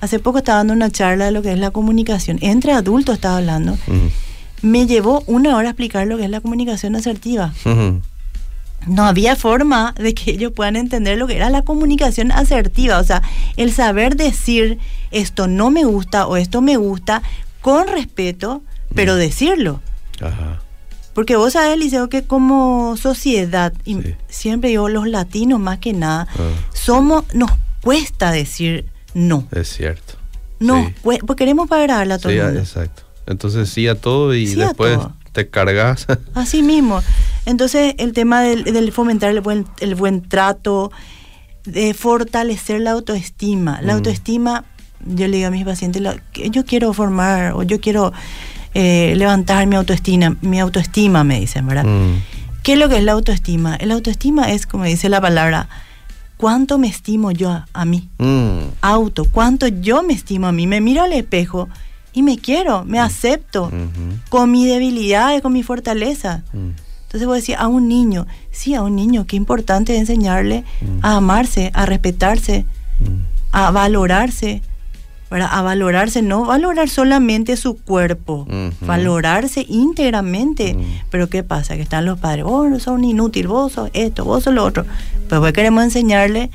Hace 0.00 0.18
poco 0.18 0.38
estaba 0.38 0.58
dando 0.58 0.74
una 0.74 0.90
charla 0.90 1.26
de 1.26 1.32
lo 1.32 1.40
que 1.40 1.52
es 1.52 1.58
la 1.58 1.70
comunicación. 1.70 2.38
Entre 2.42 2.72
adultos 2.72 3.14
estaba 3.14 3.38
hablando. 3.38 3.78
Me 4.60 4.86
llevó 4.86 5.22
una 5.26 5.56
hora 5.56 5.68
a 5.68 5.70
explicar 5.70 6.06
lo 6.06 6.18
que 6.18 6.24
es 6.24 6.30
la 6.30 6.40
comunicación 6.40 6.94
asertiva. 6.94 7.54
No 8.86 9.04
había 9.04 9.36
forma 9.36 9.94
de 9.98 10.14
que 10.14 10.32
ellos 10.32 10.52
puedan 10.52 10.76
entender 10.76 11.16
lo 11.18 11.26
que 11.26 11.36
era 11.36 11.50
la 11.50 11.62
comunicación 11.62 12.32
asertiva. 12.32 12.98
O 12.98 13.04
sea, 13.04 13.22
el 13.56 13.72
saber 13.72 14.16
decir 14.16 14.78
esto 15.10 15.46
no 15.48 15.70
me 15.70 15.84
gusta 15.84 16.26
o 16.26 16.36
esto 16.36 16.60
me 16.60 16.76
gusta 16.76 17.22
con 17.60 17.86
respeto, 17.88 18.62
pero 18.94 19.16
decirlo. 19.16 19.80
Ajá. 20.20 20.60
Porque 21.14 21.36
vos 21.36 21.52
sabes, 21.52 21.78
Liceo, 21.78 22.08
que 22.08 22.24
como 22.24 22.96
sociedad, 22.96 23.72
y 23.84 23.94
Sí. 24.02 24.14
siempre 24.28 24.70
digo 24.70 24.88
los 24.88 25.06
latinos 25.06 25.60
más 25.60 25.78
que 25.78 25.92
nada, 25.92 26.26
Ah. 26.36 26.50
somos, 26.74 27.24
nos 27.34 27.50
cuesta 27.82 28.32
decir 28.32 28.86
no. 29.14 29.46
Es 29.52 29.68
cierto. 29.68 30.14
No, 30.58 30.84
Sí. 30.86 30.94
porque 31.02 31.36
queremos 31.44 31.68
pagarle 31.68 32.14
a 32.14 32.18
todo 32.18 32.30
Sí, 32.32 32.36
el 32.38 32.42
a- 32.42 32.46
mundo. 32.46 32.60
exacto. 32.60 33.02
Entonces 33.26 33.70
sí 33.70 33.86
a 33.88 33.94
todo 33.94 34.34
y 34.34 34.46
Sí 34.48 34.56
después 34.56 34.96
todo. 34.96 35.12
te 35.32 35.48
cargas. 35.48 36.06
Así 36.34 36.62
mismo. 36.62 37.00
Entonces, 37.46 37.94
el 37.98 38.12
tema 38.12 38.42
del, 38.42 38.64
del 38.64 38.92
fomentar 38.92 39.30
el 39.30 39.40
buen, 39.40 39.66
el 39.80 39.94
buen 39.94 40.22
trato, 40.22 40.90
de 41.64 41.94
fortalecer 41.94 42.80
la 42.80 42.92
autoestima. 42.92 43.80
La 43.82 43.92
Mm. 43.94 43.96
autoestima, 43.96 44.64
yo 45.06 45.28
le 45.28 45.36
digo 45.38 45.48
a 45.48 45.50
mis 45.50 45.64
pacientes, 45.64 46.02
la- 46.02 46.16
yo 46.34 46.64
quiero 46.64 46.92
formar 46.92 47.52
o 47.52 47.62
yo 47.62 47.80
quiero 47.80 48.12
eh, 48.76 49.14
levantar 49.16 49.66
mi 49.68 49.76
autoestima, 49.76 50.36
mi 50.40 50.58
autoestima, 50.58 51.22
me 51.22 51.38
dicen, 51.38 51.64
¿verdad? 51.66 51.84
Mm, 51.84 52.16
¿Qué 52.64 52.72
es 52.72 52.78
lo 52.78 52.88
que 52.88 52.96
es 52.96 53.04
la 53.04 53.12
autoestima? 53.12 53.78
La 53.80 53.94
autoestima 53.94 54.50
es, 54.50 54.66
como 54.66 54.82
dice 54.84 55.08
la 55.08 55.20
palabra, 55.20 55.68
¿cuánto 56.38 56.76
me 56.76 56.88
estimo 56.88 57.30
yo 57.30 57.50
a, 57.52 57.68
a 57.72 57.84
mí? 57.84 58.08
mm, 58.18 58.58
Auto, 58.80 59.26
¿cuánto 59.30 59.68
yo 59.68 60.02
me 60.02 60.12
estimo 60.12 60.48
a 60.48 60.52
mí? 60.52 60.66
Me 60.66 60.80
miro 60.80 61.02
al 61.04 61.12
espejo 61.12 61.68
y 62.12 62.22
me 62.22 62.36
quiero, 62.38 62.84
me 62.84 62.98
acepto 62.98 63.70
con 64.28 64.50
mi 64.50 64.66
debilidad 64.66 65.36
y 65.36 65.40
con 65.40 65.52
mi 65.52 65.62
fortaleza. 65.62 66.42
Mm, 67.14 67.16
Entonces 67.16 67.26
voy 67.26 67.34
a 67.36 67.40
decir 67.40 67.56
a 67.58 67.68
un 67.68 67.88
niño, 67.88 68.26
sí, 68.50 68.74
a 68.74 68.82
un 68.82 68.96
niño, 68.96 69.26
qué 69.26 69.36
importante 69.36 69.96
enseñarle 69.96 70.64
Mm. 70.80 70.98
a 71.02 71.16
amarse, 71.16 71.70
a 71.74 71.86
respetarse, 71.86 72.64
mm. 73.00 73.04
a 73.52 73.70
valorarse, 73.70 74.62
¿verdad? 75.30 75.48
A 75.52 75.62
valorarse, 75.62 76.22
no 76.22 76.44
valorar 76.44 76.88
solamente 76.88 77.56
su 77.56 77.76
cuerpo, 77.76 78.46
valorarse 78.80 79.64
íntegramente. 79.68 80.74
Mm. 80.74 80.82
Pero 81.10 81.28
¿qué 81.28 81.42
pasa? 81.42 81.76
Que 81.76 81.82
están 81.82 82.04
los 82.04 82.18
padres, 82.18 82.44
vos 82.44 82.68
sos 82.82 82.94
un 82.94 83.04
inútil, 83.04 83.48
vos 83.48 83.72
sos 83.72 83.90
esto, 83.94 84.24
vos 84.24 84.44
sos 84.44 84.54
lo 84.54 84.64
otro. 84.64 84.84
Pues 85.28 85.52
queremos 85.52 85.82
enseñarle 85.84 86.50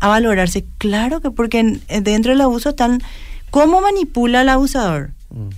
a 0.00 0.08
valorarse. 0.08 0.64
Claro 0.78 1.20
que 1.20 1.30
porque 1.30 1.58
en- 1.60 1.82
dentro 2.04 2.32
del 2.32 2.40
abuso 2.40 2.70
están, 2.70 3.02
¿cómo 3.50 3.80
manipula 3.80 4.42
el 4.42 4.48
abusador? 4.48 5.10
Mm. 5.30 5.48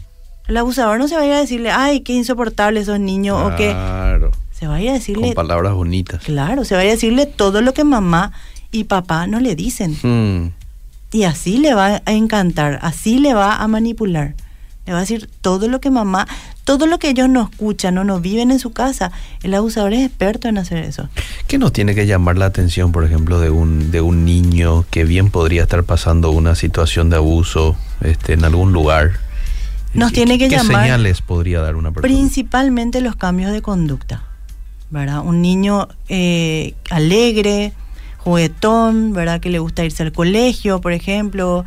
El 0.49 0.57
abusador 0.59 0.99
no 0.99 1.09
se 1.09 1.15
va 1.17 1.23
a 1.23 1.27
ir 1.27 1.33
a 1.33 1.41
decirle, 1.41 1.71
ay, 1.71 2.01
qué 2.01 2.13
insoportable 2.13 2.81
esos 2.81 3.01
niños, 3.01 3.39
o 3.41 3.57
que 3.57 3.71
Claro. 3.71 4.31
Se 4.59 4.67
va 4.67 4.77
a 4.77 4.81
ir 4.81 4.91
a 4.91 4.93
decirle 4.95 5.27
Con 5.29 5.35
palabras 5.35 5.75
bonitas. 5.75 6.23
Claro, 6.23 6.65
se 6.65 6.75
va 6.75 6.81
a 6.83 6.85
decirle 6.85 7.27
todo 7.27 7.61
lo 7.61 7.75
que 7.75 7.85
mamá 7.85 8.33
y 8.71 8.85
papá 8.85 9.27
no 9.27 9.41
le 9.41 9.55
dicen. 9.57 9.97
Mm, 10.03 10.53
Y 11.13 11.25
así 11.25 11.59
le 11.59 11.75
va 11.75 12.03
a 12.07 12.13
encantar, 12.13 12.79
así 12.83 13.19
le 13.19 13.35
va 13.35 13.57
a 13.57 13.69
manipular. 13.69 14.35
Le 14.87 14.93
va 14.93 14.99
a 14.99 15.01
decir 15.03 15.31
todo 15.41 15.67
lo 15.69 15.81
que 15.81 15.91
mamá, 15.91 16.27
todo 16.65 16.87
lo 16.87 16.99
que 16.99 17.09
ellos 17.09 17.29
no 17.29 17.43
escuchan 17.51 17.97
o 17.99 18.05
no 18.05 18.21
viven 18.21 18.51
en 18.51 18.59
su 18.59 18.73
casa. 18.73 19.13
El 19.43 19.55
abusador 19.55 19.95
es 19.95 20.05
experto 20.07 20.47
en 20.49 20.59
hacer 20.59 20.79
eso. 20.85 21.09
¿Qué 21.47 21.57
nos 21.57 21.73
tiene 21.73 21.95
que 21.95 22.07
llamar 22.07 22.37
la 22.37 22.45
atención, 22.47 22.93
por 22.93 23.05
ejemplo, 23.05 23.41
de 23.41 23.49
un, 23.51 23.91
de 23.91 24.01
un 24.03 24.25
niño 24.27 24.85
que 24.91 25.05
bien 25.05 25.31
podría 25.31 25.63
estar 25.63 25.85
pasando 25.85 26.31
una 26.33 26.55
situación 26.55 27.09
de 27.11 27.17
abuso 27.17 27.77
este, 28.03 28.35
en 28.35 28.45
algún 28.45 28.73
lugar? 28.75 29.13
Nos 29.95 30.11
¿Qué- 30.11 30.17
tiene 30.17 30.39
que 30.39 30.49
¿Qué 30.49 30.57
llamar 30.57 30.83
señales 30.83 31.23
podría 31.23 31.61
dar 31.61 31.77
una 31.77 31.91
persona? 31.93 32.13
Principalmente 32.15 33.01
los 33.01 33.17
cambios 33.17 33.53
de 33.53 33.63
conducta. 33.63 34.23
¿Verdad? 34.91 35.21
Un 35.25 35.43
niño 35.43 35.89
eh, 36.09 36.75
alegre, 36.91 37.73
juguetón, 38.19 39.13
¿verdad? 39.13 39.41
Que 39.41 39.51
le 39.51 39.59
gusta 39.59 39.85
irse 39.85 40.03
al 40.03 40.13
colegio, 40.13 40.81
por 40.81 40.93
ejemplo. 40.93 41.65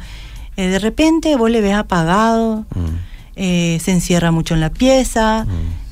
Eh, 0.55 0.67
de 0.67 0.79
repente 0.79 1.35
vos 1.35 1.49
le 1.51 1.61
ves 1.61 1.75
apagado, 1.75 2.65
Mm, 2.73 2.85
eh, 3.35 3.79
se 3.83 3.91
encierra 3.91 4.31
mucho 4.31 4.53
en 4.55 4.61
la 4.61 4.69
pieza, 4.71 5.45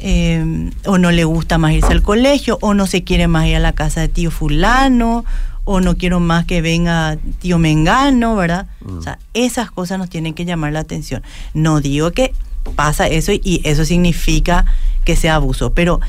Mm. 0.03 0.69
o 0.85 0.97
no 0.97 1.11
le 1.11 1.23
gusta 1.25 1.57
más 1.57 1.73
irse 1.73 1.91
al 1.91 2.01
colegio, 2.01 2.57
o 2.61 2.73
no 2.73 2.87
se 2.87 3.03
quiere 3.03 3.27
más 3.27 3.47
ir 3.47 3.55
a 3.57 3.59
la 3.59 3.73
casa 3.73 4.01
de 4.01 4.07
tío 4.07 4.31
fulano, 4.31 5.25
o 5.63 5.81
no 5.81 5.97
quiero 5.97 6.19
más 6.19 6.45
que 6.45 6.61
venga 6.61 7.17
tío 7.39 7.57
Mengano, 7.59 8.35
¿verdad? 8.35 8.67
Mm. 8.81 8.97
O 8.97 9.01
sea, 9.01 9.19
esas 9.33 9.71
cosas 9.71 9.97
nos 9.99 10.09
tienen 10.09 10.33
que 10.33 10.45
llamar 10.45 10.73
la 10.73 10.79
atención. 10.79 11.21
No 11.53 11.81
digo 11.81 12.11
que 12.11 12.33
pasa 12.75 13.07
eso 13.07 13.31
y, 13.31 13.41
y 13.43 13.61
eso 13.63 13.83
significa 13.85 14.65
que 15.03 15.15
sea 15.15 15.35
abuso, 15.35 15.73
pero 15.73 15.99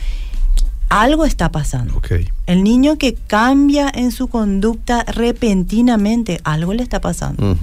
algo 0.88 1.24
está 1.24 1.50
pasando. 1.50 2.00
El 2.46 2.64
niño 2.64 2.96
que 2.96 3.14
cambia 3.14 3.90
en 3.92 4.12
su 4.12 4.28
conducta 4.28 5.04
repentinamente, 5.04 6.40
algo 6.44 6.74
le 6.74 6.82
está 6.82 7.00
pasando. 7.00 7.56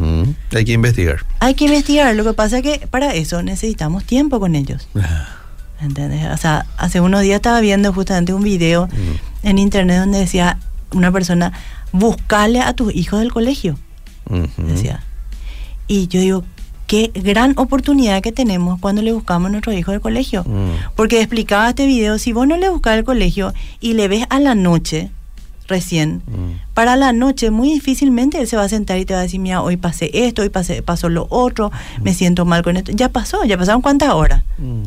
Hay 0.53 0.65
que 0.65 0.73
investigar. 0.73 1.25
Hay 1.39 1.53
que 1.53 1.65
investigar, 1.65 2.15
lo 2.15 2.23
que 2.23 2.33
pasa 2.33 2.57
es 2.57 2.63
que 2.63 2.87
para 2.87 3.13
eso 3.13 3.43
necesitamos 3.43 4.03
tiempo 4.03 4.39
con 4.39 4.55
ellos. 4.55 4.87
¿Entendés? 5.81 6.25
O 6.31 6.37
sea, 6.37 6.65
hace 6.77 7.01
unos 7.01 7.21
días 7.21 7.37
estaba 7.37 7.59
viendo 7.59 7.91
justamente 7.93 8.33
un 8.33 8.43
video 8.43 8.89
en 9.43 9.57
internet 9.57 9.99
donde 9.99 10.19
decía 10.19 10.59
una 10.91 11.11
persona, 11.11 11.51
buscale 11.91 12.61
a 12.61 12.73
tus 12.73 12.93
hijos 12.93 13.19
del 13.19 13.31
colegio, 13.31 13.77
decía. 14.57 15.03
Y 15.87 16.07
yo 16.07 16.21
digo, 16.21 16.43
qué 16.93 17.09
gran 17.15 17.53
oportunidad 17.57 18.21
que 18.21 18.31
tenemos 18.31 18.79
cuando 18.79 19.01
le 19.01 19.13
buscamos 19.13 19.47
a 19.47 19.49
nuestros 19.49 19.75
hijos 19.75 19.93
del 19.93 20.01
colegio. 20.01 20.43
Mm, 20.43 20.93
Porque 20.95 21.21
explicaba 21.21 21.69
este 21.69 21.87
video, 21.87 22.19
si 22.19 22.33
vos 22.33 22.47
no 22.47 22.55
le 22.55 22.69
buscas 22.69 22.93
al 22.93 23.03
colegio 23.03 23.51
y 23.79 23.93
le 23.93 24.07
ves 24.07 24.27
a 24.29 24.39
la 24.39 24.53
noche, 24.53 25.09
recién, 25.67 26.21
mm, 26.27 26.73
para 26.75 26.95
la 26.95 27.11
noche 27.11 27.49
muy 27.49 27.71
difícilmente 27.71 28.39
él 28.39 28.47
se 28.47 28.57
va 28.57 28.65
a 28.65 28.69
sentar 28.69 28.99
y 28.99 29.05
te 29.05 29.15
va 29.15 29.21
a 29.21 29.23
decir, 29.23 29.39
mira, 29.39 29.63
hoy 29.63 29.75
pasé 29.75 30.11
esto, 30.13 30.43
hoy 30.43 30.49
pasé, 30.49 30.83
pasó 30.83 31.09
lo 31.09 31.25
otro, 31.31 31.71
me 32.03 32.13
siento 32.13 32.45
mal 32.45 32.61
con 32.61 32.77
esto. 32.77 32.91
Ya 32.91 33.09
pasó, 33.09 33.43
ya 33.43 33.57
pasaron 33.57 33.81
cuántas 33.81 34.11
horas. 34.11 34.43
mm. 34.59 34.83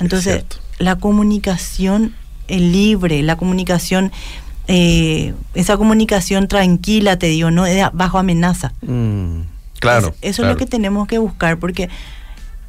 Entonces, 0.00 0.44
la 0.78 0.96
comunicación 0.96 2.12
eh, 2.48 2.60
libre, 2.60 3.22
la 3.22 3.36
comunicación, 3.36 4.12
eh, 4.66 5.32
esa 5.54 5.78
comunicación 5.78 6.48
tranquila, 6.48 7.18
te 7.18 7.28
digo, 7.28 7.50
no 7.50 7.64
bajo 7.94 8.18
amenaza. 8.18 8.74
Claro. 9.80 10.08
Es- 10.20 10.30
eso 10.30 10.42
es 10.42 10.48
lo 10.48 10.56
que 10.56 10.66
tenemos 10.66 11.06
que 11.08 11.18
buscar, 11.18 11.58
porque 11.58 11.88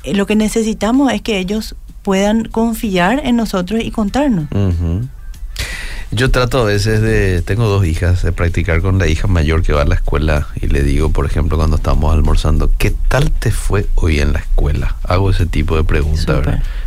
eh, 0.03 0.13
lo 0.15 0.25
que 0.25 0.35
necesitamos 0.35 1.11
es 1.11 1.21
que 1.21 1.39
ellos 1.39 1.75
puedan 2.03 2.45
confiar 2.45 3.21
en 3.25 3.35
nosotros 3.35 3.81
y 3.83 3.91
contarnos. 3.91 4.47
Yo 6.11 6.31
trato 6.31 6.59
a 6.61 6.63
veces 6.63 7.01
de, 7.01 7.43
tengo 7.43 7.65
dos 7.67 7.85
hijas, 7.85 8.23
de 8.23 8.31
practicar 8.31 8.81
con 8.81 8.97
la 8.97 9.07
hija 9.07 9.27
mayor 9.27 9.61
que 9.61 9.73
va 9.73 9.83
a 9.83 9.85
la 9.85 9.93
escuela 9.93 10.47
y 10.59 10.65
le 10.65 10.81
digo, 10.81 11.11
por 11.11 11.27
ejemplo, 11.27 11.55
cuando 11.57 11.75
estamos 11.75 12.11
almorzando, 12.11 12.71
¿qué 12.79 12.95
tal 13.09 13.29
te 13.31 13.51
fue 13.51 13.85
hoy 13.93 14.19
en 14.19 14.33
la 14.33 14.39
escuela? 14.39 14.95
Hago 15.03 15.29
ese 15.29 15.45
tipo 15.45 15.75
de 15.75 15.83
preguntas. 15.83 16.25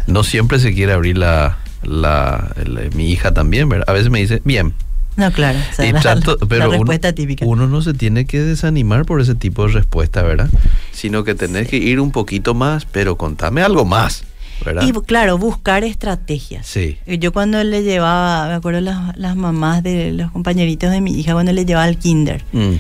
No 0.09 0.25
siempre 0.25 0.59
se 0.59 0.75
quiere 0.75 0.93
abrir 0.93 1.19
la, 1.19 1.59
la, 1.85 2.53
la- 2.65 2.81
mi 2.95 3.13
hija 3.13 3.33
también, 3.33 3.69
¿verdad? 3.69 3.89
A 3.89 3.93
veces 3.93 4.11
me 4.11 4.19
dice, 4.19 4.43
bien. 4.45 4.75
No, 5.17 5.31
claro, 5.31 5.59
o 5.71 5.75
sea, 5.75 5.87
Y 5.87 5.93
la, 5.93 6.01
trato- 6.01 6.39
la 6.41 6.47
pero 6.47 6.69
uno- 6.69 6.79
respuesta 6.79 7.13
típica. 7.13 7.45
Uno 7.45 7.67
no 7.67 7.83
se 7.83 7.93
tiene 7.95 8.25
que 8.25 8.41
desanimar 8.41 9.05
por 9.05 9.21
ese 9.21 9.35
tipo 9.35 9.67
de 9.67 9.73
respuesta, 9.75 10.23
¿verdad? 10.23 10.49
Sino 10.93 11.23
que 11.25 11.35
tenés 11.35 11.69
que 11.69 11.77
ir 11.77 12.01
un 12.01 12.11
poquito 12.13 12.55
más, 12.55 12.85
pero 12.87 13.17
contame 13.17 13.63
algo 13.63 13.85
más. 13.85 14.25
¿verdad? 14.65 14.85
Y 14.87 14.93
claro, 14.93 15.39
buscar 15.39 15.83
estrategias. 15.83 16.67
Sí. 16.69 16.97
Yo 17.07 17.33
cuando 17.33 17.63
le 17.65 17.83
llevaba, 17.83 18.47
me 18.47 18.55
acuerdo 18.55 18.81
las, 18.81 19.17
las 19.19 19.35
mamás 19.35 19.83
de 19.83 20.13
los 20.13 20.31
compañeritos 20.31 20.91
de 20.93 21.01
mi 21.01 21.19
hija, 21.19 21.33
cuando 21.33 21.53
le 21.53 21.65
llevaba 21.67 21.85
al 21.87 21.99
kinder, 21.99 22.45
Mm. 22.53 22.75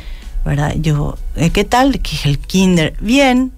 ¿verdad? 0.45 0.75
Yo, 0.79 1.19
eh, 1.35 1.51
¿qué 1.51 1.65
tal? 1.65 2.01
¿Qué 2.01 2.15
es 2.15 2.27
el 2.27 2.39
kinder? 2.39 2.95
Bien. 3.01 3.51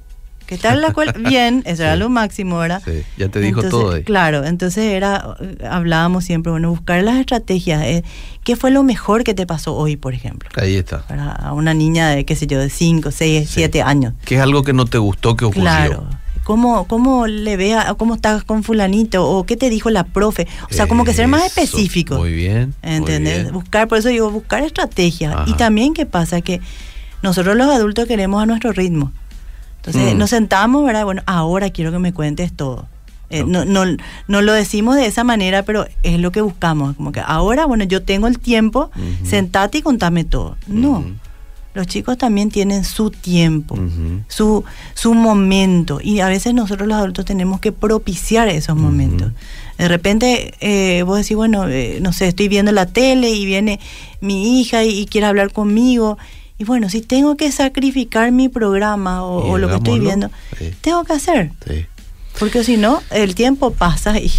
¿Qué 0.57 0.63
tal 0.63 0.81
la 0.81 0.89
escuela? 0.89 1.13
Bien, 1.13 1.63
eso 1.67 1.83
era 1.83 1.97
lo 1.97 2.09
máximo, 2.09 2.59
¿verdad? 2.59 2.83
Sí, 2.85 3.03
ya 3.17 3.29
te 3.29 3.41
dijo 3.41 3.61
Entonces, 3.63 3.71
todo 3.71 3.93
ahí. 3.97 4.03
Claro, 4.05 4.45
entonces 4.45 4.85
era, 4.93 5.37
hablábamos 5.69 6.25
siempre, 6.25 6.51
bueno, 6.53 6.71
buscar 6.71 7.03
las 7.03 7.17
estrategias. 7.17 7.83
eh, 7.83 8.05
¿Qué 8.45 8.57
fue 8.57 8.71
lo 8.71 8.83
mejor 8.83 9.25
que 9.25 9.35
te 9.35 9.47
pasó 9.47 9.75
hoy, 9.75 9.97
por 9.97 10.15
ejemplo? 10.15 10.49
Ahí 10.57 10.77
está. 10.77 11.03
Para 11.07 11.53
una 11.55 11.75
niña 11.75 12.11
de, 12.11 12.25
qué 12.25 12.37
sé 12.37 12.47
yo, 12.47 12.59
de 12.61 12.71
5, 12.71 13.11
6, 13.11 13.49
Sí. 13.49 13.55
7 13.55 13.83
años. 13.83 14.15
¿Qué 14.25 14.37
es 14.37 14.41
algo 14.41 14.63
que 14.63 14.73
no 14.73 14.85
te 14.85 14.99
gustó 14.99 15.35
que 15.37 15.45
ocurrió? 15.47 15.63
Claro. 15.63 16.07
¿Cómo, 16.45 16.87
¿Cómo 16.87 17.27
le 17.27 17.57
vea, 17.57 17.95
cómo 17.97 18.15
estás 18.17 18.45
con 18.45 18.63
fulanito? 18.63 19.27
¿O 19.27 19.45
qué 19.47 19.57
te 19.57 19.71
dijo 19.71 19.89
la 19.89 20.05
profe? 20.05 20.47
O 20.71 20.75
sea, 20.75 20.87
como 20.87 21.05
que 21.05 21.15
ser 21.15 21.27
más 21.27 21.43
específico. 21.47 22.19
Muy 22.19 22.33
bien. 22.35 22.75
muy 22.83 22.93
¿Entendés? 22.97 23.43
bien. 23.45 23.55
Buscar, 23.55 23.89
por 23.89 23.97
eso 23.97 24.11
digo, 24.11 24.31
buscar 24.31 24.63
estrategias. 24.63 25.35
Ajá. 25.35 25.45
Y 25.49 25.55
también, 25.55 25.95
¿qué 25.95 26.05
pasa? 26.05 26.43
Que 26.43 26.61
nosotros 27.23 27.57
los 27.57 27.69
adultos 27.69 28.07
queremos 28.07 28.43
a 28.43 28.47
nuestro 28.47 28.73
ritmo. 28.73 29.11
Entonces 29.87 30.15
Mm. 30.15 30.19
nos 30.19 30.31
sentamos, 30.31 30.85
¿verdad? 30.85 31.05
Bueno, 31.05 31.23
ahora 31.27 31.71
quiero 31.71 31.93
que 31.93 31.99
me 31.99 32.13
cuentes 32.13 32.53
todo. 32.53 32.87
Eh, 33.31 33.45
no, 33.47 33.65
no, 33.65 33.85
no 34.29 34.43
lo 34.43 34.53
decimos 34.53 34.97
de 34.97 35.07
esa 35.07 35.25
manera, 35.25 35.63
pero 35.65 35.87
es 36.03 36.19
lo 36.21 36.31
que 36.31 36.41
buscamos. 36.41 36.95
Como 36.97 37.11
que 37.13 37.21
ahora, 37.21 37.67
bueno, 37.67 37.85
yo 37.85 38.03
tengo 38.03 38.27
el 38.27 38.39
tiempo, 38.39 38.91
Ujú. 38.95 39.27
sentate 39.27 39.79
y 39.79 39.83
contame 39.83 40.25
todo. 40.25 40.57
No, 40.67 41.05
los 41.75 41.87
chicos 41.89 42.17
también 42.17 42.51
tienen 42.51 42.85
su 42.85 43.11
tiempo, 43.11 43.77
su, 44.29 44.63
su 44.95 45.15
momento. 45.15 45.99
Y 46.03 46.21
a 46.21 46.29
veces 46.29 46.55
nosotros 46.55 46.87
los 46.87 46.97
adultos 46.97 47.25
tenemos 47.25 47.61
que 47.61 47.73
propiciar 47.73 48.49
esos 48.49 48.77
momentos. 48.77 49.33
De 49.79 49.89
repente 49.89 50.55
eh, 50.61 51.03
vos 51.03 51.19
decís, 51.19 51.37
bueno, 51.37 51.69
eh, 51.69 51.99
no 52.01 52.13
sé, 52.13 52.29
estoy 52.29 52.47
viendo 52.49 52.71
la 52.71 52.87
tele 52.87 53.31
y 53.31 53.45
viene 53.45 53.81
mi 54.21 54.61
hija 54.61 54.85
y, 54.85 54.91
y 55.01 55.07
quiere 55.07 55.27
hablar 55.27 55.51
conmigo. 55.53 56.17
Y 56.59 56.65
bueno, 56.65 56.89
si 56.89 57.01
tengo 57.01 57.37
que 57.37 57.51
sacrificar 57.51 58.31
mi 58.31 58.49
programa 58.49 59.25
o, 59.25 59.59
lo 59.59 59.69
que 59.69 59.77
estoy 59.77 59.99
viendo, 60.01 60.31
Sí. 60.59 60.73
tengo 60.81 61.05
que 61.05 61.13
hacer. 61.15 61.51
Sí. 61.67 61.87
Porque 62.39 62.63
si 62.65 62.77
no, 62.77 63.03
el 63.11 63.35
tiempo 63.35 63.73
pasa 63.73 64.19
y 64.19 64.31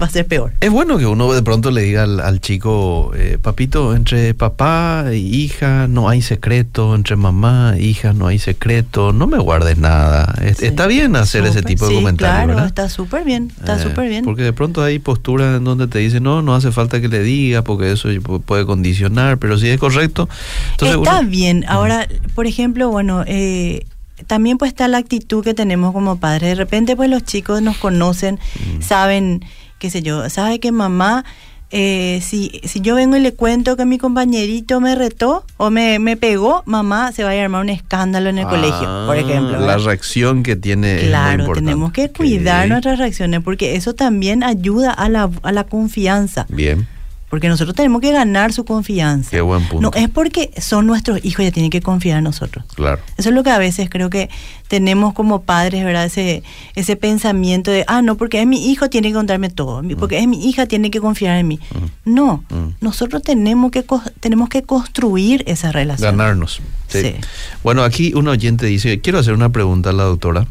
va 0.00 0.06
a 0.06 0.10
ser 0.10 0.26
peor. 0.26 0.52
Es 0.60 0.70
bueno 0.70 0.98
que 0.98 1.06
uno 1.06 1.32
de 1.32 1.42
pronto 1.42 1.70
le 1.70 1.82
diga 1.82 2.02
al, 2.04 2.20
al 2.20 2.40
chico, 2.40 3.12
eh, 3.14 3.38
papito, 3.40 3.94
entre 3.94 4.34
papá 4.34 5.04
e 5.10 5.16
hija 5.16 5.86
no 5.88 6.08
hay 6.08 6.22
secreto, 6.22 6.94
entre 6.94 7.16
mamá 7.16 7.74
e 7.76 7.82
hija 7.84 8.12
no 8.12 8.26
hay 8.26 8.38
secreto, 8.38 9.12
no 9.12 9.26
me 9.26 9.38
guardes 9.38 9.78
nada. 9.78 10.34
Es- 10.42 10.58
Sí. 10.58 10.66
Está 10.66 10.86
bien 10.86 11.16
hacer 11.16 11.44
ese 11.46 11.62
tipo 11.62 11.86
de 11.86 11.90
sí, 11.90 11.96
comentarios, 11.96 12.34
Claro, 12.36 12.48
¿verdad? 12.48 12.66
está 12.66 12.88
súper 12.88 13.24
bien, 13.24 13.52
está 13.58 13.76
Eh, 13.78 13.82
súper 13.82 14.08
bien. 14.08 14.24
Porque 14.24 14.42
de 14.42 14.52
pronto 14.52 14.82
hay 14.82 14.98
posturas 14.98 15.56
en 15.56 15.64
donde 15.64 15.86
te 15.88 15.98
dicen, 15.98 16.22
no, 16.22 16.42
no 16.42 16.54
hace 16.54 16.70
falta 16.72 17.00
que 17.00 17.08
le 17.08 17.22
digas 17.22 17.62
porque 17.62 17.90
eso 17.92 18.08
pu- 18.08 18.40
puede 18.42 18.66
condicionar, 18.66 19.38
pero 19.38 19.58
si 19.58 19.68
es 19.68 19.78
correcto. 19.78 20.28
Entonces 20.72 20.98
está 20.98 21.20
uno- 21.20 21.28
bien. 21.30 21.64
Ahora, 21.68 22.06
por 22.34 22.46
ejemplo, 22.46 22.88
bueno, 22.90 23.24
eh, 23.26 23.86
también 24.26 24.56
pues 24.56 24.68
está 24.70 24.86
la 24.86 24.98
actitud 24.98 25.42
que 25.42 25.52
tenemos 25.52 25.92
como 25.92 26.16
padres. 26.18 26.50
De 26.50 26.54
repente 26.54 26.94
pues 26.94 27.10
los 27.10 27.24
chicos 27.24 27.60
nos 27.60 27.76
conocen, 27.78 28.38
Mm. 28.78 28.82
saben, 28.82 29.44
qué 29.82 29.90
sé 29.90 30.00
yo, 30.00 30.30
sabe 30.30 30.60
que 30.60 30.70
mamá, 30.70 31.24
eh, 31.72 32.20
si, 32.22 32.60
si 32.62 32.80
yo 32.82 32.94
vengo 32.94 33.16
y 33.16 33.20
le 33.20 33.32
cuento 33.34 33.76
que 33.76 33.84
mi 33.84 33.98
compañerito 33.98 34.80
me 34.80 34.94
retó 34.94 35.44
o 35.56 35.70
me, 35.70 35.98
me 35.98 36.16
pegó, 36.16 36.62
mamá 36.66 37.10
se 37.10 37.24
va 37.24 37.30
a 37.30 37.42
armar 37.42 37.62
un 37.62 37.68
escándalo 37.70 38.28
en 38.28 38.38
el 38.38 38.46
colegio, 38.46 38.78
por 39.06 39.16
Ah, 39.16 39.18
ejemplo. 39.18 39.58
La 39.58 39.78
reacción 39.78 40.44
que 40.44 40.54
tiene 40.54 41.00
Claro, 41.08 41.52
tenemos 41.52 41.90
que 41.90 42.12
cuidar 42.12 42.68
nuestras 42.68 43.00
reacciones 43.00 43.40
porque 43.42 43.74
eso 43.74 43.94
también 43.94 44.44
ayuda 44.44 44.92
a 44.92 45.08
la, 45.08 45.28
a 45.42 45.50
la 45.50 45.64
confianza. 45.64 46.46
Bien, 46.48 46.86
Porque 47.32 47.48
nosotros 47.48 47.74
tenemos 47.74 48.02
que 48.02 48.12
ganar 48.12 48.52
su 48.52 48.66
confianza. 48.66 49.30
qué 49.30 49.40
buen 49.40 49.66
punto. 49.66 49.80
No 49.90 49.90
es 49.98 50.10
porque 50.10 50.50
son 50.60 50.86
nuestros 50.86 51.24
hijos, 51.24 51.42
ya 51.42 51.50
tienen 51.50 51.70
que 51.70 51.80
confiar 51.80 52.18
en 52.18 52.24
nosotros. 52.24 52.62
Claro. 52.74 53.00
Eso 53.16 53.30
es 53.30 53.34
lo 53.34 53.42
que 53.42 53.48
a 53.48 53.56
veces 53.56 53.88
creo 53.88 54.10
que 54.10 54.28
tenemos 54.68 55.14
como 55.14 55.40
padres, 55.40 55.82
¿verdad? 55.82 56.04
Ese, 56.04 56.42
ese 56.74 56.94
pensamiento 56.96 57.70
de, 57.70 57.86
ah, 57.88 58.02
no, 58.02 58.18
porque 58.18 58.38
es 58.42 58.46
mi 58.46 58.70
hijo, 58.70 58.90
tiene 58.90 59.08
que 59.08 59.14
contarme 59.14 59.48
todo, 59.48 59.82
mi- 59.82 59.94
porque 59.94 60.18
es 60.18 60.28
mi 60.28 60.46
hija, 60.46 60.66
tiene 60.66 60.90
que 60.90 61.00
confiar 61.00 61.38
en 61.38 61.48
mí. 61.48 61.58
No, 62.04 62.44
Mm. 62.50 62.74
nosotros 62.82 63.22
tenemos 63.22 63.70
que, 63.70 63.82
tenemos 64.20 64.50
que 64.50 64.62
construir 64.64 65.42
esa 65.46 65.72
relación. 65.72 66.18
Ganarnos. 66.18 66.60
Sí. 66.88 67.00
Sí. 67.00 67.14
Bueno, 67.64 67.82
aquí 67.82 68.12
un 68.12 68.28
oyente 68.28 68.66
dice, 68.66 69.00
quiero 69.00 69.18
hacer 69.18 69.32
una 69.32 69.48
pregunta 69.48 69.88
a 69.88 69.92
la 69.94 70.02
doctora 70.04 70.46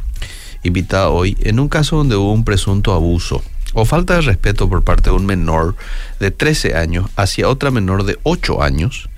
invitada 0.64 1.10
hoy. 1.10 1.38
En 1.42 1.60
un 1.60 1.70
caso 1.70 1.98
donde 1.98 2.16
hubo 2.16 2.34
un 2.34 2.44
presunto 2.44 2.92
abuso 2.94 3.44
o 3.74 3.86
falta 3.86 4.16
de 4.16 4.22
respeto 4.22 4.68
por 4.70 4.84
parte 4.84 5.10
de 5.10 5.16
un 5.16 5.26
menor 5.26 5.76
de 6.20 6.32
13 6.32 6.76
años 6.76 7.10
hacia 7.16 7.48
otra 7.50 7.72
menor 7.72 8.04
de 8.04 8.18
8 8.24 8.62
años, 8.64 9.10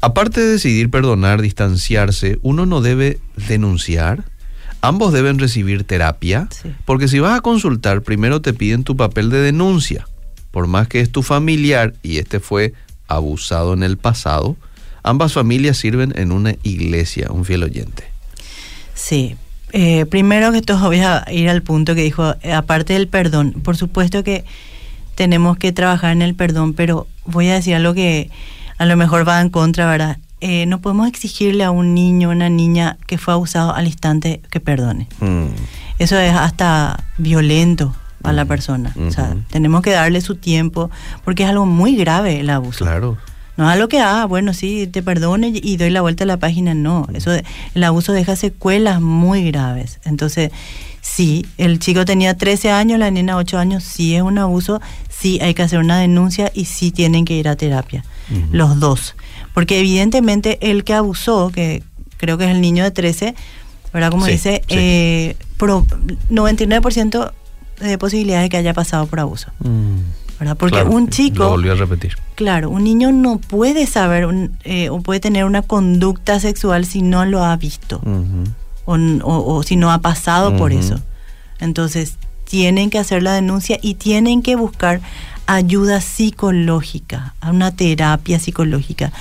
aparte 0.00 0.40
de 0.40 0.52
decidir 0.52 0.90
perdonar, 0.90 1.42
distanciarse, 1.42 2.38
uno 2.42 2.66
no 2.66 2.80
debe 2.80 3.18
denunciar. 3.48 4.24
Ambos 4.80 5.12
deben 5.12 5.38
recibir 5.38 5.84
terapia, 5.84 6.48
Sí. 6.50 6.72
porque 6.84 7.06
si 7.06 7.20
vas 7.20 7.38
a 7.38 7.40
consultar, 7.40 8.02
primero 8.02 8.40
te 8.42 8.52
piden 8.52 8.82
tu 8.82 8.96
papel 8.96 9.30
de 9.30 9.38
denuncia. 9.38 10.06
Por 10.50 10.66
más 10.66 10.88
que 10.88 11.00
es 11.00 11.10
tu 11.12 11.22
familiar 11.22 11.94
y 12.02 12.18
este 12.18 12.40
fue 12.40 12.72
abusado 13.06 13.74
en 13.74 13.82
el 13.84 13.96
pasado, 13.96 14.56
ambas 15.04 15.32
familias 15.34 15.76
sirven 15.76 16.12
en 16.16 16.32
una 16.32 16.56
iglesia, 16.64 17.28
un 17.30 17.44
fiel 17.44 17.62
oyente. 17.62 18.04
Sí. 18.94 19.36
Eh, 19.72 20.04
primero 20.06 20.52
que 20.52 20.60
todo 20.62 20.86
voy 20.88 21.00
a 21.00 21.24
ir 21.32 21.48
al 21.48 21.62
punto 21.62 21.94
que 21.94 22.02
dijo, 22.02 22.34
eh, 22.42 22.52
aparte 22.52 22.92
del 22.92 23.08
perdón, 23.08 23.52
por 23.64 23.76
supuesto 23.76 24.22
que 24.22 24.44
tenemos 25.14 25.56
que 25.56 25.72
trabajar 25.72 26.12
en 26.12 26.20
el 26.22 26.34
perdón, 26.34 26.74
pero 26.74 27.06
voy 27.24 27.48
a 27.48 27.54
decir 27.54 27.74
algo 27.74 27.94
que 27.94 28.30
a 28.78 28.84
lo 28.84 28.96
mejor 28.96 29.26
va 29.26 29.40
en 29.40 29.48
contra, 29.50 29.86
¿verdad? 29.86 30.18
Eh, 30.40 30.66
no 30.66 30.80
podemos 30.80 31.08
exigirle 31.08 31.64
a 31.64 31.70
un 31.70 31.94
niño 31.94 32.28
o 32.28 32.32
una 32.32 32.50
niña 32.50 32.98
que 33.06 33.16
fue 33.16 33.32
abusado 33.32 33.74
al 33.74 33.86
instante 33.86 34.40
que 34.50 34.60
perdone. 34.60 35.06
Mm, 35.20 35.46
Eso 35.98 36.18
es 36.18 36.34
hasta 36.34 37.04
violento 37.16 37.94
a 38.24 38.32
la 38.32 38.42
Ujú, 38.42 38.48
persona. 38.48 38.92
O 39.06 39.10
sea, 39.10 39.36
tenemos 39.50 39.82
que 39.82 39.90
darle 39.92 40.20
su 40.20 40.34
tiempo, 40.34 40.90
porque 41.24 41.44
es 41.44 41.48
algo 41.48 41.64
muy 41.66 41.96
grave 41.96 42.40
el 42.40 42.50
abuso. 42.50 42.84
claro. 42.84 43.16
No 43.56 43.64
es 43.68 43.74
algo 43.74 43.88
que, 43.88 44.00
ah, 44.00 44.24
bueno, 44.26 44.54
sí, 44.54 44.86
te 44.86 45.02
perdone 45.02 45.52
y 45.54 45.76
doy 45.76 45.90
la 45.90 46.00
vuelta 46.00 46.24
a 46.24 46.26
la 46.26 46.38
página. 46.38 46.72
No, 46.74 47.06
eso 47.12 47.32
el 47.74 47.84
abuso 47.84 48.12
deja 48.12 48.34
secuelas 48.34 49.00
muy 49.02 49.44
graves. 49.50 50.00
Entonces, 50.04 50.50
sí, 51.02 51.44
el 51.58 51.78
chico 51.78 52.04
tenía 52.06 52.34
13 52.36 52.70
años, 52.70 52.98
la 52.98 53.10
nena 53.10 53.36
8 53.36 53.58
años, 53.58 53.84
sí 53.84 54.16
es 54.16 54.22
un 54.22 54.38
abuso, 54.38 54.80
sí 55.10 55.38
hay 55.42 55.52
que 55.52 55.62
hacer 55.62 55.80
una 55.80 55.98
denuncia 55.98 56.50
y 56.54 56.64
sí 56.64 56.92
tienen 56.92 57.24
que 57.26 57.34
ir 57.34 57.46
a 57.48 57.56
terapia, 57.56 58.04
los 58.52 58.80
dos. 58.80 59.14
Porque 59.52 59.80
evidentemente 59.80 60.58
el 60.70 60.82
que 60.82 60.94
abusó, 60.94 61.50
que 61.50 61.82
creo 62.16 62.38
que 62.38 62.44
es 62.46 62.50
el 62.52 62.62
niño 62.62 62.84
de 62.84 62.90
13, 62.90 63.34
¿verdad? 63.92 64.10
Como 64.10 64.24
Sí, 64.24 64.32
dice, 64.32 64.62
sí. 64.66 64.74
eh, 64.78 65.36
pro- 65.58 65.84
99% 66.30 67.32
de 67.80 67.98
posibilidades 67.98 68.44
de 68.46 68.48
que 68.48 68.56
haya 68.56 68.72
pasado 68.74 69.06
por 69.06 69.20
abuso. 69.20 69.50
Mm, 69.60 69.98
¿verdad? 70.42 70.56
Porque 70.56 70.74
claro, 70.74 70.90
un 70.90 71.04
Lo 71.04 71.10
chico... 71.10 71.48
volvió 71.48 71.72
a 71.72 71.76
repetir. 71.76 72.16
Claro, 72.34 72.68
un 72.70 72.82
niño 72.82 73.12
no 73.12 73.38
puede 73.38 73.86
saber 73.86 74.26
un- 74.26 74.58
eh, 74.64 74.88
o 74.90 75.00
puede 75.00 75.20
tener 75.20 75.44
una 75.44 75.62
conducta 75.62 76.40
sexual 76.40 76.84
si 76.84 77.00
no 77.02 77.24
lo 77.24 77.44
ha 77.44 77.56
visto 77.56 78.00
o, 78.84 78.96
n- 78.96 79.20
o- 79.22 79.54
o 79.54 79.62
si 79.62 79.76
no 79.76 79.92
ha 79.92 79.98
pasado 80.00 80.56
por 80.56 80.72
eso. 80.72 80.98
Entonces, 81.60 82.16
tienen 82.44 82.90
que 82.90 82.98
hacer 82.98 83.22
la 83.22 83.32
denuncia 83.34 83.78
y 83.80 83.94
tienen 83.94 84.42
que 84.42 84.56
buscar 84.56 85.00
ayuda 85.46 86.00
psicológica, 86.00 87.34
a 87.40 87.50
una 87.50 87.70
terapia 87.70 88.38
psicológica. 88.40 89.12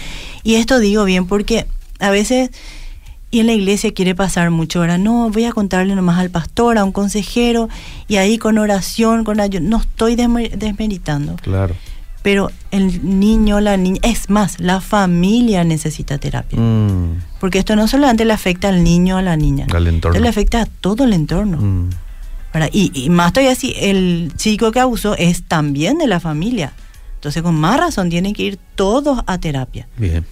Y 0.43 0.55
esto 0.55 0.79
digo 0.79 1.03
bien 1.05 1.27
porque 1.27 1.67
a 1.99 2.09
veces, 2.09 2.49
y 3.31 3.39
en 3.39 3.47
la 3.47 3.53
iglesia 3.53 3.93
quiere 3.93 4.13
pasar 4.13 4.51
mucho, 4.51 4.79
ahora 4.81 4.97
no, 4.97 5.29
voy 5.29 5.45
a 5.45 5.51
contarle 5.53 5.95
nomás 5.95 6.19
al 6.19 6.29
pastor, 6.29 6.77
a 6.77 6.83
un 6.83 6.91
consejero, 6.91 7.69
y 8.07 8.17
ahí 8.17 8.37
con 8.37 8.57
oración, 8.57 9.23
con 9.23 9.39
ayuda, 9.39 9.61
no 9.61 9.77
estoy 9.77 10.15
desmer- 10.15 10.51
desmeritando 10.51 11.37
Claro. 11.37 11.75
pero 12.23 12.51
el 12.71 13.19
niño, 13.19 13.59
la 13.61 13.77
niña, 13.77 13.99
es 14.03 14.29
más, 14.29 14.59
la 14.59 14.81
familia 14.81 15.63
necesita 15.63 16.17
terapia. 16.17 16.59
Mm, 16.59 17.21
Porque 17.39 17.57
esto 17.59 17.75
no 17.75 17.87
solamente 17.87 18.25
le 18.25 18.33
afecta 18.33 18.67
al 18.69 18.83
niño 18.83 19.15
o 19.15 19.17
a 19.19 19.21
la 19.21 19.37
niña, 19.37 19.65
Al 19.73 19.87
entorno. 19.87 20.15
esto 20.15 20.23
le 20.23 20.29
afecta 20.29 20.61
a 20.61 20.65
todo 20.65 21.05
el 21.05 21.13
entorno. 21.13 21.57
mm. 21.57 21.89
Y, 22.73 22.91
y 22.93 23.09
más 23.09 23.31
todavía 23.31 23.55
si 23.55 23.73
el 23.79 24.33
chico 24.35 24.73
que 24.73 24.81
abusó 24.81 25.15
es 25.15 25.43
también 25.43 25.97
de 25.97 26.05
la 26.07 26.19
familia. 26.19 26.73
Entonces 27.15 27.41
con 27.43 27.55
más 27.55 27.79
razón 27.79 28.09
tienen 28.09 28.33
que 28.33 28.43
ir 28.43 28.59
todos 28.75 29.23
a 29.25 29.37
terapia. 29.37 29.87
Bien. 29.97 30.25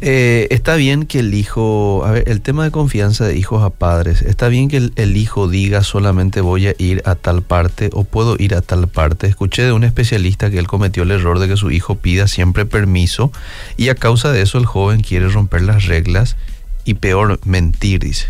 Eh, 0.00 0.48
está 0.50 0.74
bien 0.76 1.06
que 1.06 1.20
el 1.20 1.34
hijo, 1.34 2.04
a 2.04 2.12
ver, 2.12 2.28
el 2.28 2.40
tema 2.40 2.64
de 2.64 2.70
confianza 2.70 3.26
de 3.26 3.36
hijos 3.36 3.62
a 3.62 3.70
padres, 3.70 4.22
está 4.22 4.48
bien 4.48 4.68
que 4.68 4.78
el, 4.78 4.92
el 4.96 5.16
hijo 5.16 5.48
diga 5.48 5.82
solamente 5.82 6.40
voy 6.40 6.68
a 6.68 6.74
ir 6.78 7.02
a 7.04 7.14
tal 7.14 7.42
parte 7.42 7.90
o 7.92 8.04
puedo 8.04 8.36
ir 8.38 8.54
a 8.54 8.62
tal 8.62 8.88
parte. 8.88 9.26
Escuché 9.26 9.62
de 9.62 9.72
un 9.72 9.84
especialista 9.84 10.50
que 10.50 10.58
él 10.58 10.66
cometió 10.66 11.02
el 11.02 11.10
error 11.10 11.38
de 11.38 11.48
que 11.48 11.56
su 11.56 11.70
hijo 11.70 11.96
pida 11.96 12.26
siempre 12.26 12.66
permiso 12.66 13.30
y 13.76 13.90
a 13.90 13.94
causa 13.94 14.32
de 14.32 14.42
eso 14.42 14.58
el 14.58 14.66
joven 14.66 15.02
quiere 15.02 15.28
romper 15.28 15.62
las 15.62 15.86
reglas 15.86 16.36
y 16.84 16.94
peor, 16.94 17.38
mentir, 17.44 18.00
dice. 18.00 18.26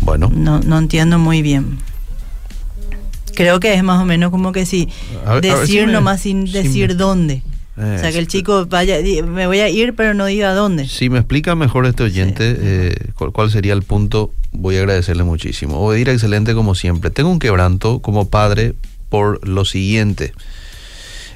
Bueno, 0.00 0.30
No, 0.32 0.60
no 0.60 0.78
entiendo 0.78 1.18
muy 1.18 1.42
bien. 1.42 1.78
Creo 3.34 3.60
que 3.60 3.74
es 3.74 3.82
más 3.82 4.00
o 4.00 4.06
menos 4.06 4.30
como 4.30 4.52
que 4.52 4.64
ver 4.64 5.42
decir 5.42 5.86
si 5.86 5.92
nomás 5.92 6.22
sin 6.22 6.46
si 6.46 6.52
decir 6.54 6.96
dónde. 6.96 7.42
O 7.78 7.98
sea, 7.98 8.10
que 8.10 8.18
el 8.18 8.26
chico 8.26 8.66
vaya, 8.66 8.96
me 9.24 9.46
voy 9.46 9.60
a 9.60 9.68
ir, 9.68 9.94
pero 9.94 10.14
no 10.14 10.24
diga 10.26 10.54
dónde. 10.54 10.88
Si 10.88 11.10
me 11.10 11.18
explica 11.18 11.54
mejor 11.54 11.84
este 11.86 12.04
oyente 12.04 12.52
Sí. 12.54 12.60
eh, 12.62 12.94
cuál, 13.14 13.32
cuál 13.32 13.50
sería 13.50 13.74
el 13.74 13.82
punto, 13.82 14.32
voy 14.52 14.76
a 14.76 14.80
agradecerle 14.80 15.24
muchísimo. 15.24 15.78
Obedir 15.80 16.08
excelente 16.08 16.54
como 16.54 16.74
siempre. 16.74 17.10
Tengo 17.10 17.30
un 17.30 17.38
quebranto 17.38 18.00
como 18.00 18.30
padre 18.30 18.74
por 19.10 19.46
lo 19.46 19.64
siguiente. 19.64 20.32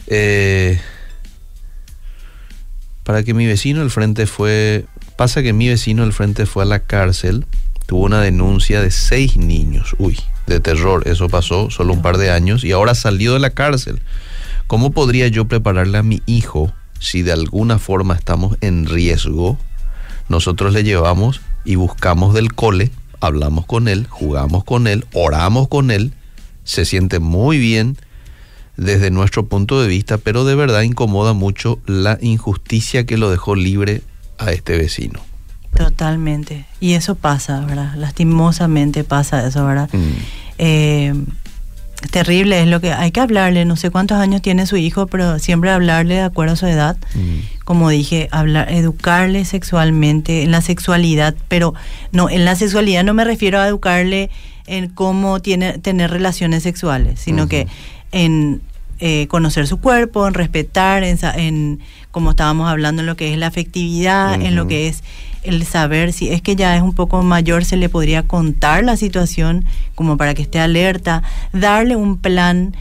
Eh, 0.06 0.80
para 3.04 3.22
que 3.22 3.34
mi 3.34 3.46
vecino 3.46 3.80
al 3.82 3.90
frente 3.90 4.26
fue... 4.26 4.86
Pasa 5.16 5.42
que 5.42 5.52
mi 5.52 5.68
vecino 5.68 6.02
al 6.02 6.12
frente 6.14 6.46
fue 6.46 6.62
a 6.62 6.66
la 6.66 6.78
cárcel, 6.80 7.44
tuvo 7.86 8.04
una 8.06 8.22
denuncia 8.22 8.80
de 8.80 8.90
seis 8.90 9.36
niños. 9.36 9.94
Uy, 9.98 10.18
de 10.46 10.60
terror. 10.60 11.02
Eso 11.06 11.28
pasó 11.28 11.70
solo 11.70 11.92
un 11.92 12.00
par 12.00 12.16
de 12.16 12.30
años 12.30 12.64
y 12.64 12.72
ahora 12.72 12.94
salió 12.94 13.34
de 13.34 13.40
la 13.40 13.50
cárcel. 13.50 14.00
¿Cómo 14.70 14.92
podría 14.92 15.26
yo 15.26 15.46
prepararle 15.46 15.98
a 15.98 16.04
mi 16.04 16.22
hijo 16.26 16.72
si 17.00 17.22
de 17.22 17.32
alguna 17.32 17.80
forma 17.80 18.14
estamos 18.14 18.56
en 18.60 18.86
riesgo? 18.86 19.58
Nosotros 20.28 20.72
le 20.72 20.84
llevamos 20.84 21.40
y 21.64 21.74
buscamos 21.74 22.34
del 22.34 22.54
cole, 22.54 22.92
hablamos 23.18 23.66
con 23.66 23.88
él, 23.88 24.06
jugamos 24.08 24.62
con 24.62 24.86
él, 24.86 25.06
oramos 25.12 25.66
con 25.66 25.90
él, 25.90 26.12
se 26.62 26.84
siente 26.84 27.18
muy 27.18 27.58
bien 27.58 27.96
desde 28.76 29.10
nuestro 29.10 29.44
punto 29.44 29.82
de 29.82 29.88
vista, 29.88 30.18
pero 30.18 30.44
de 30.44 30.54
verdad 30.54 30.82
incomoda 30.82 31.32
mucho 31.32 31.80
la 31.86 32.16
injusticia 32.20 33.04
que 33.04 33.18
lo 33.18 33.28
dejó 33.28 33.56
libre 33.56 34.02
a 34.38 34.52
este 34.52 34.78
vecino. 34.78 35.18
Totalmente. 35.74 36.64
Y 36.78 36.92
eso 36.92 37.16
pasa, 37.16 37.58
¿verdad? 37.66 37.96
Lastimosamente 37.96 39.02
pasa 39.02 39.44
eso, 39.44 39.66
¿verdad? 39.66 39.90
Mm, 39.92 40.12
Eh, 40.62 41.14
terrible 42.10 42.60
es 42.62 42.68
lo 42.68 42.80
que 42.80 42.92
hay 42.92 43.10
que 43.10 43.20
hablarle. 43.20 43.64
No 43.64 43.76
sé 43.76 43.90
cuántos 43.90 44.18
años 44.18 44.42
tiene 44.42 44.66
su 44.66 44.76
hijo, 44.76 45.06
pero 45.06 45.38
siempre 45.38 45.70
hablarle 45.70 46.14
de 46.14 46.22
acuerdo 46.22 46.54
a 46.54 46.56
su 46.56 46.66
edad. 46.66 46.96
mm, 47.14 47.64
Como 47.64 47.88
dije, 47.90 48.28
hablar, 48.32 48.72
educarle 48.72 49.44
sexualmente, 49.44 50.42
en 50.42 50.50
la 50.50 50.60
sexualidad, 50.60 51.34
pero 51.48 51.74
no, 52.12 52.28
en 52.28 52.44
la 52.44 52.56
sexualidad 52.56 53.04
no 53.04 53.14
me 53.14 53.24
refiero 53.24 53.60
a 53.60 53.68
educarle 53.68 54.30
en 54.66 54.88
cómo 54.88 55.40
tiene, 55.40 55.78
tener 55.78 56.10
relaciones 56.10 56.62
sexuales, 56.62 57.20
sino 57.20 57.48
que 57.48 57.66
en 58.12 58.60
eh, 59.00 59.26
conocer 59.28 59.66
su 59.66 59.80
cuerpo, 59.80 60.26
en 60.26 60.34
respetar, 60.34 61.04
en, 61.04 61.18
en 61.36 61.80
como 62.10 62.30
estábamos 62.30 62.68
hablando, 62.68 63.00
en 63.02 63.06
lo 63.06 63.16
que 63.16 63.32
es 63.32 63.38
la 63.38 63.46
afectividad, 63.46 64.34
en 64.34 64.54
lo 64.56 64.66
que 64.66 64.88
es 64.88 65.02
el 65.42 65.64
saber 65.64 66.12
si 66.12 66.28
es 66.28 66.42
que 66.42 66.56
ya 66.56 66.76
es 66.76 66.82
un 66.82 66.92
poco 66.92 67.22
mayor, 67.22 67.64
se 67.64 67.76
le 67.76 67.88
podría 67.88 68.22
contar 68.22 68.84
la 68.84 68.96
situación 68.96 69.64
como 69.94 70.16
para 70.16 70.34
que 70.34 70.42
esté 70.42 70.60
alerta, 70.60 71.22
darle 71.52 71.96
un 71.96 72.18
plan. 72.18 72.74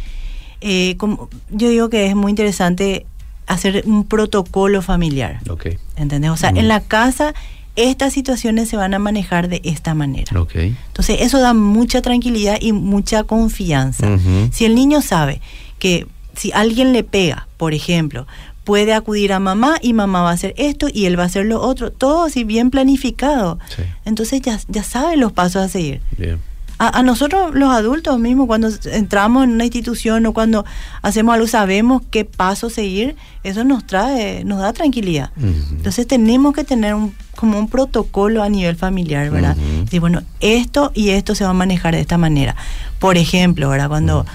eh, 0.62 0.96
como, 0.98 1.30
yo 1.50 1.70
digo 1.70 1.90
que 1.90 2.08
es 2.08 2.16
muy 2.16 2.32
interesante 2.32 3.06
hacer 3.48 3.84
un 3.86 4.04
protocolo 4.04 4.82
familiar, 4.82 5.40
ok, 5.50 5.68
¿entendés? 5.96 6.32
O 6.32 6.38
sea, 6.38 6.50
en 6.50 6.68
la 6.68 6.82
casa 6.82 7.34
estas 7.76 8.12
situaciones 8.14 8.68
se 8.68 8.76
van 8.76 8.94
a 8.94 9.00
manejar 9.00 9.48
de 9.48 9.62
esta 9.64 9.94
manera. 9.94 10.40
ok. 10.40 10.56
Entonces, 10.56 11.18
eso 11.22 11.40
da 11.40 11.54
mucha 11.54 12.02
tranquilidad 12.02 12.58
y 12.60 12.74
mucha 12.74 13.24
confianza. 13.24 14.18
Si 14.52 14.66
el 14.66 14.76
niño 14.76 15.02
sabe 15.02 15.40
que 15.78 16.06
si 16.36 16.52
alguien 16.52 16.92
le 16.94 17.04
pega, 17.04 17.48
por 17.58 17.74
ejemplo, 17.74 18.28
puede 18.70 18.94
acudir 18.94 19.34
a 19.34 19.40
mamá 19.40 19.80
y 19.82 19.94
mamá 19.94 20.22
va 20.22 20.30
a 20.30 20.34
hacer 20.34 20.54
esto 20.56 20.86
y 20.94 21.06
él 21.08 21.18
va 21.18 21.24
a 21.24 21.26
hacer 21.26 21.48
lo 21.48 21.60
otro, 21.60 21.92
todo 21.92 22.26
así 22.26 22.44
bien 22.44 22.70
planificado. 22.70 23.58
Sí, 23.76 23.82
Entonces 24.06 24.42
ya, 24.42 24.60
ya 24.68 24.84
sabe 24.84 25.18
los 25.18 25.32
pasos 25.32 25.64
a 25.64 25.68
seguir. 25.70 26.02
bien. 26.18 26.38
A, 26.78 27.00
a 27.00 27.02
nosotros 27.04 27.56
los 27.56 27.72
adultos 27.74 28.20
mismos, 28.20 28.46
cuando 28.46 28.70
entramos 28.92 29.44
en 29.44 29.50
una 29.54 29.64
institución 29.66 30.24
o 30.28 30.34
cuando 30.34 30.66
hacemos 31.02 31.34
algo, 31.34 31.48
sabemos 31.48 32.04
qué 32.12 32.26
paso 32.26 32.70
seguir, 32.70 33.16
eso 33.44 33.64
nos 33.64 33.88
trae, 33.88 34.44
nos 34.46 34.60
da 34.60 34.72
tranquilidad. 34.72 35.32
Entonces 35.72 36.06
tenemos 36.06 36.54
que 36.54 36.64
tener 36.64 36.94
un, 36.94 37.14
como 37.36 37.58
un 37.58 37.70
protocolo 37.70 38.44
a 38.44 38.50
nivel 38.50 38.76
familiar, 38.76 39.32
¿verdad? 39.32 39.58
Bueno, 40.00 40.22
esto 40.42 40.92
y 40.94 41.10
esto 41.10 41.34
se 41.34 41.44
va 41.44 41.50
a 41.50 41.54
manejar 41.54 41.96
de 41.96 42.02
esta 42.02 42.18
manera. 42.20 42.56
Por 43.00 43.18
ejemplo, 43.18 43.68
¿verdad? 43.68 43.90
Cuando, 43.90 44.26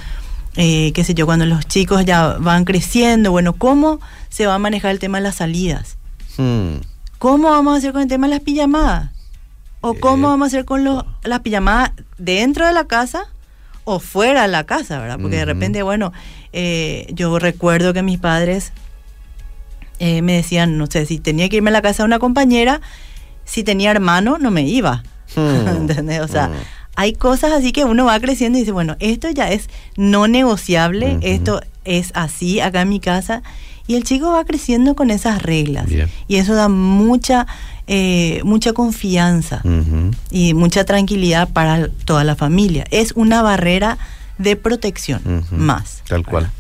eh, 0.57 0.93
qué 0.93 1.03
sé 1.03 1.15
yo, 1.15 1.25
cuando 1.25 1.47
los 1.47 1.67
chicos 1.67 2.05
ya 2.05 2.37
van 2.41 2.65
creciendo, 2.67 3.31
bueno, 3.31 3.55
¿cómo 3.55 4.01
se 4.35 4.47
va 4.47 4.55
a 4.55 4.59
manejar 4.59 4.91
el 4.91 4.99
tema 4.99 5.19
de 5.19 5.23
las 5.25 5.37
salidas? 5.37 5.97
Hmm, 6.37 6.79
¿Cómo 7.19 7.51
vamos 7.51 7.75
a 7.75 7.77
hacer 7.79 7.93
con 7.93 8.03
el 8.03 8.09
tema 8.09 8.27
de 8.27 8.33
las 8.35 8.41
pijamadas? 8.43 9.11
¿O 9.81 9.93
Eh, 9.95 10.01
cómo 10.01 10.29
vamos 10.29 10.47
a 10.47 10.49
hacer 10.49 10.65
con 10.65 10.83
los, 10.83 11.05
las 11.23 11.41
pijamadas 11.41 11.93
dentro 12.19 12.67
de 12.67 12.73
la 12.73 12.87
casa 12.87 13.27
o 13.85 14.01
fuera 14.01 14.43
de 14.43 14.49
la 14.49 14.65
casa, 14.65 14.99
¿verdad? 14.99 15.19
Porque 15.21 15.37
de 15.37 15.45
repente, 15.45 15.83
bueno, 15.83 16.13
eh, 16.53 17.07
yo 17.13 17.39
recuerdo 17.39 17.93
que 17.93 18.03
mis 18.03 18.19
padres 18.19 18.73
eh, 20.01 20.23
me 20.23 20.33
decían, 20.35 20.79
no 20.79 20.87
sé, 20.87 21.07
si 21.07 21.19
tenía 21.19 21.49
que 21.49 21.57
irme 21.57 21.71
a 21.71 21.73
la 21.73 21.83
casa 21.83 22.03
de 22.03 22.07
una 22.07 22.19
compañera, 22.19 22.81
si 23.45 23.63
tenía 23.63 23.91
hermano, 23.91 24.39
no 24.39 24.51
me 24.51 24.63
iba. 24.63 25.03
Hmm. 25.37 25.69
¿Entendés? 25.77 26.21
O 26.23 26.29
sea, 26.29 26.49
Hmm. 26.49 26.53
hay 26.97 27.13
cosas 27.13 27.53
así 27.53 27.71
que 27.73 27.85
uno 27.85 28.07
va 28.07 28.19
creciendo 28.21 28.59
y 28.59 28.63
dice, 28.63 28.73
bueno, 28.73 28.97
esto 29.01 29.31
ya 29.31 29.51
es 29.51 29.69
no 29.97 30.27
negociable, 30.29 31.19
esto 31.23 31.61
es 31.85 32.11
así 32.15 32.61
acá 32.61 32.81
en 32.83 32.89
mi 32.89 33.01
casa. 33.01 33.43
Y 33.87 33.97
el 33.97 34.05
chico 34.05 34.33
va 34.33 34.45
creciendo 34.45 34.95
con 34.95 35.11
esas 35.11 35.43
reglas. 35.43 35.87
Bien. 35.87 36.09
Y 36.27 36.37
eso 36.37 36.55
da 36.55 36.69
mucha, 36.69 37.47
eh, 37.87 38.41
mucha 38.45 38.73
confianza 38.73 39.63
y 40.31 40.55
mucha 40.55 40.85
tranquilidad 40.85 41.51
para 41.51 41.89
toda 42.05 42.25
la 42.25 42.35
familia. 42.35 42.87
Es 42.91 43.13
una 43.15 43.43
barrera 43.43 43.99
de 44.39 44.57
protección 44.57 45.45
más. 45.51 46.03
Tal 46.09 46.25
cual. 46.25 46.51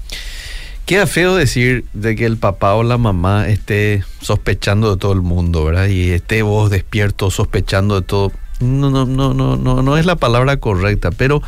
Queda 0.86 1.06
feo 1.06 1.34
decir 1.34 1.86
de 1.94 2.14
que 2.14 2.26
el 2.26 2.36
papá 2.36 2.74
o 2.74 2.82
la 2.82 2.98
mamá 2.98 3.48
esté 3.48 4.04
sospechando 4.20 4.90
de 4.90 4.98
todo 4.98 5.14
el 5.14 5.22
mundo, 5.22 5.64
¿verdad? 5.64 5.86
Y 5.86 6.10
esté 6.10 6.42
vos 6.42 6.70
despierto 6.70 7.30
sospechando 7.30 7.98
de 7.98 8.06
todo. 8.06 8.32
No, 8.60 8.90
no, 8.90 9.06
no, 9.06 9.32
no, 9.32 9.56
no, 9.56 9.82
no 9.82 9.96
es 9.96 10.04
la 10.04 10.16
palabra 10.16 10.58
correcta, 10.58 11.10
pero 11.10 11.42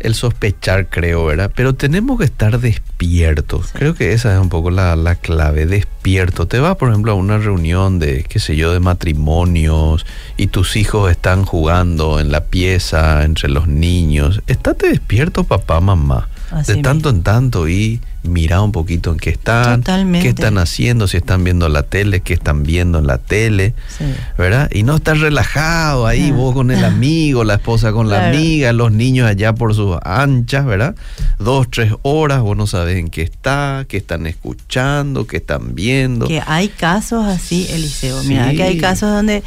el 0.00 0.14
sospechar, 0.14 0.88
creo, 0.88 1.26
¿verdad? 1.26 1.52
Pero 1.54 1.74
tenemos 1.74 2.18
que 2.18 2.24
estar 2.24 2.58
despiertos. 2.58 3.66
Sí. 3.66 3.72
Creo 3.74 3.94
que 3.94 4.12
esa 4.12 4.34
es 4.34 4.40
un 4.40 4.48
poco 4.48 4.70
la, 4.70 4.96
la 4.96 5.14
clave, 5.14 5.66
despierto. 5.66 6.46
Te 6.46 6.58
vas, 6.58 6.76
por 6.76 6.88
ejemplo, 6.88 7.12
a 7.12 7.14
una 7.14 7.38
reunión 7.38 7.98
de, 7.98 8.24
qué 8.24 8.38
sé 8.38 8.56
yo, 8.56 8.72
de 8.72 8.80
matrimonios 8.80 10.06
y 10.36 10.48
tus 10.48 10.76
hijos 10.76 11.10
están 11.10 11.44
jugando 11.44 12.18
en 12.18 12.32
la 12.32 12.44
pieza 12.44 13.24
entre 13.24 13.48
los 13.48 13.68
niños. 13.68 14.42
Estate 14.46 14.88
despierto, 14.88 15.44
papá, 15.44 15.80
mamá. 15.80 16.28
Así 16.50 16.74
de 16.74 16.82
tanto 16.82 17.08
mismo. 17.10 17.18
en 17.18 17.22
tanto 17.22 17.68
y 17.68 18.00
mira 18.22 18.60
un 18.60 18.72
poquito 18.72 19.10
en 19.12 19.16
qué 19.18 19.30
están, 19.30 19.80
Totalmente. 19.80 20.22
qué 20.24 20.28
están 20.30 20.58
haciendo, 20.58 21.08
si 21.08 21.16
están 21.16 21.42
viendo 21.44 21.68
la 21.68 21.82
tele, 21.84 22.20
qué 22.20 22.34
están 22.34 22.64
viendo 22.64 22.98
en 22.98 23.06
la 23.06 23.18
tele. 23.18 23.74
Sí. 23.96 24.04
¿verdad? 24.36 24.68
Y 24.72 24.82
no 24.82 24.96
estar 24.96 25.16
relajado 25.16 26.06
ahí, 26.06 26.30
Ah. 26.30 26.34
vos 26.36 26.52
con 26.54 26.70
el 26.70 26.84
amigo, 26.84 27.44
la 27.44 27.54
esposa 27.54 27.92
con 27.92 28.08
la 28.10 28.28
amiga, 28.28 28.72
los 28.72 28.92
niños 28.92 29.26
allá 29.28 29.54
por 29.54 29.74
sus 29.74 29.96
anchas, 30.04 30.66
¿verdad? 30.66 30.94
Dos, 31.38 31.68
tres 31.70 31.92
horas, 32.02 32.40
vos 32.40 32.56
no 32.56 32.66
sabés 32.66 32.98
en 32.98 33.08
qué 33.08 33.22
está, 33.22 33.86
qué 33.88 33.96
están 33.98 34.26
escuchando, 34.26 35.26
qué 35.26 35.38
están 35.38 35.74
viendo. 35.74 36.26
Que 36.28 36.42
hay 36.46 36.68
casos 36.68 37.24
así, 37.26 37.66
Eliseo. 37.70 38.22
Mira, 38.24 38.50
Sí. 38.50 38.56
que 38.56 38.62
hay 38.64 38.76
casos 38.78 39.10
donde 39.10 39.42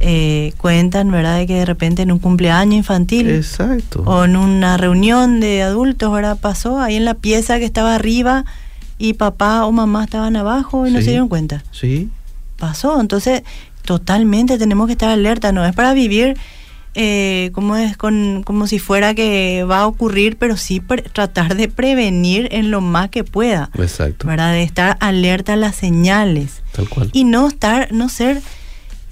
eh, 0.00 0.52
cuentan, 0.58 1.10
¿verdad? 1.10 1.38
De 1.38 1.46
que 1.46 1.54
de 1.54 1.64
repente 1.64 2.02
en 2.02 2.12
un 2.12 2.18
cumpleaños 2.18 2.74
infantil 2.76 3.28
Exacto. 3.30 4.02
o 4.06 4.24
en 4.24 4.36
una 4.36 4.76
reunión 4.76 5.40
de 5.40 5.62
adultos, 5.62 6.12
¿verdad? 6.12 6.38
Pasó 6.40 6.80
ahí 6.80 6.96
en 6.96 7.04
la 7.04 7.14
pieza 7.14 7.58
que 7.58 7.64
estaba 7.64 7.94
arriba 7.94 8.44
y 8.98 9.14
papá 9.14 9.64
o 9.64 9.72
mamá 9.72 10.04
estaban 10.04 10.36
abajo 10.36 10.86
y 10.86 10.90
no 10.92 11.00
se 11.00 11.10
dieron 11.10 11.28
cuenta. 11.28 11.64
Sí, 11.72 12.08
Pasó. 12.58 13.00
Entonces, 13.00 13.42
totalmente 13.84 14.58
tenemos 14.58 14.86
que 14.86 14.92
estar 14.92 15.10
alerta. 15.10 15.52
No 15.52 15.64
es 15.64 15.74
para 15.74 15.94
vivir 15.94 16.36
eh, 16.94 17.50
como 17.54 17.76
es 17.76 17.96
con 17.96 18.42
como 18.44 18.66
si 18.66 18.78
fuera 18.80 19.14
que 19.14 19.64
va 19.68 19.80
a 19.80 19.86
ocurrir, 19.86 20.36
pero 20.36 20.56
sí 20.56 20.80
pre- 20.80 21.02
tratar 21.02 21.54
de 21.56 21.68
prevenir 21.68 22.48
en 22.50 22.70
lo 22.72 22.80
más 22.80 23.10
que 23.10 23.22
pueda. 23.24 23.70
exacto. 23.78 24.26
¿Verdad? 24.26 24.52
De 24.52 24.62
estar 24.64 24.96
alerta 25.00 25.52
a 25.52 25.56
las 25.56 25.76
señales 25.76 26.62
Tal 26.72 26.88
cual. 26.88 27.10
y 27.12 27.22
no 27.24 27.46
estar, 27.46 27.92
no 27.92 28.08
ser, 28.08 28.40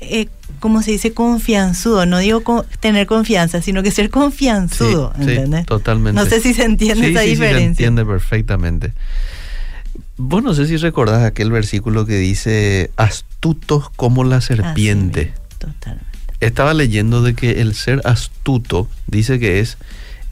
eh, 0.01 0.27
como 0.67 0.83
se 0.83 0.91
dice, 0.91 1.13
confianzudo. 1.13 2.07
No 2.07 2.19
digo 2.19 2.43
co- 2.43 2.67
tener 2.81 3.07
confianza, 3.07 3.63
sino 3.63 3.83
que 3.83 3.91
ser 3.93 4.11
confianzudo, 4.11 5.13
Sí, 5.19 5.25
sí, 5.25 5.31
¿entendés? 5.31 5.67
totalmente. 5.67 6.21
No 6.21 6.27
sé 6.29 6.41
si 6.41 6.55
se 6.55 6.65
entiende 6.65 7.07
Sí, 7.07 7.11
esa 7.13 7.21
sí, 7.21 7.27
sí, 7.27 7.31
diferencia. 7.35 7.63
se 7.63 7.67
entiende 7.69 8.05
perfectamente. 8.05 8.93
Vos 10.17 10.43
no 10.43 10.55
sé 10.55 10.67
si 10.67 10.77
recordás 10.79 11.23
aquel 11.25 11.51
versículo 11.51 12.07
que 12.07 12.17
dice, 12.19 12.91
astutos 12.97 13.91
como 13.97 14.25
la 14.25 14.37
Así 14.37 14.49
serpiente. 14.49 15.33
Totalmente. 15.59 16.07
Estaba 16.41 16.75
leyendo 16.75 17.23
de 17.23 17.35
que 17.35 17.61
el 17.63 17.75
ser 17.75 18.01
astuto 18.05 18.89
dice 19.07 19.39
que 19.39 19.61
es 19.61 19.79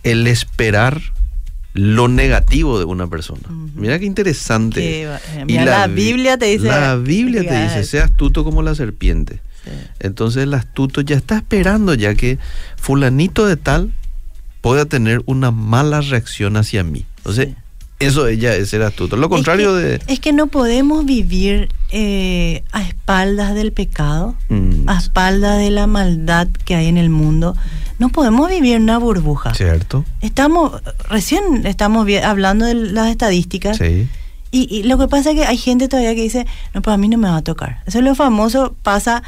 el 0.02 0.26
esperar 0.26 1.00
lo 1.74 2.08
negativo 2.08 2.78
de 2.78 2.84
una 2.84 3.08
persona. 3.08 3.42
Mira 3.74 3.98
qué 3.98 4.04
interesante. 4.06 5.02
Eh, 5.02 5.18
Y 5.42 5.44
mira, 5.44 5.64
la 5.64 5.86
bi- 5.86 5.94
Biblia 6.06 6.38
te 6.38 6.46
dice- 6.46 6.66
La 6.68 6.94
Biblia 6.96 7.42
te 7.42 7.62
dice, 7.64 7.84
sea 7.84 8.04
astuto 8.04 8.44
como 8.44 8.62
la 8.62 8.74
serpiente. 8.74 9.40
Sí. 9.64 9.70
Entonces 10.00 10.42
el 10.44 10.54
astuto 10.54 11.00
ya 11.00 11.16
está 11.16 11.36
esperando 11.36 11.94
ya 11.94 12.14
que 12.14 12.38
fulanito 12.76 13.46
de 13.46 13.56
tal 13.56 13.92
pueda 14.60 14.84
tener 14.86 15.22
una 15.26 15.50
mala 15.50 16.00
reacción 16.00 16.56
hacia 16.56 16.84
mí. 16.84 17.04
Entonces, 17.18 17.48
Sí. 17.48 17.54
eso 18.00 18.26
ella 18.26 18.54
es 18.54 18.70
ser 18.70 18.82
astuto. 18.82 19.16
Lo 19.16 19.28
contrario 19.28 19.78
es 19.78 19.82
que, 20.00 20.04
de... 20.06 20.12
Es 20.14 20.20
que 20.20 20.32
no 20.32 20.46
podemos 20.48 21.04
vivir 21.06 21.68
eh, 21.90 22.62
a 22.72 22.82
espaldas 22.82 23.54
del 23.54 23.72
pecado, 23.72 24.34
Mm, 24.48 24.88
a 24.88 24.98
espaldas 24.98 25.58
de 25.58 25.70
la 25.70 25.86
maldad 25.86 26.48
que 26.64 26.74
hay 26.74 26.86
en 26.88 26.96
el 26.98 27.08
mundo. 27.10 27.56
No 27.98 28.08
podemos 28.08 28.50
vivir 28.50 28.74
en 28.76 28.82
una 28.82 28.98
burbuja. 28.98 29.54
¿Cierto? 29.54 30.04
Estamos, 30.20 30.82
recién 31.08 31.64
estamos 31.66 32.06
hablando 32.24 32.66
de 32.66 32.74
las 32.74 33.08
estadísticas. 33.10 33.76
Sí. 33.78 34.08
Y, 34.50 34.68
y 34.74 34.82
lo 34.84 34.98
que 34.98 35.08
pasa 35.08 35.30
es 35.30 35.36
que 35.36 35.44
hay 35.46 35.56
gente 35.56 35.88
todavía 35.88 36.14
que 36.14 36.22
dice, 36.22 36.46
no, 36.74 36.82
pues 36.82 36.94
a 36.94 36.96
mí 36.96 37.08
no 37.08 37.18
me 37.18 37.28
va 37.28 37.36
a 37.38 37.42
tocar. 37.42 37.82
Eso 37.86 37.98
es 37.98 38.04
lo 38.04 38.14
famoso, 38.14 38.74
pasa 38.82 39.22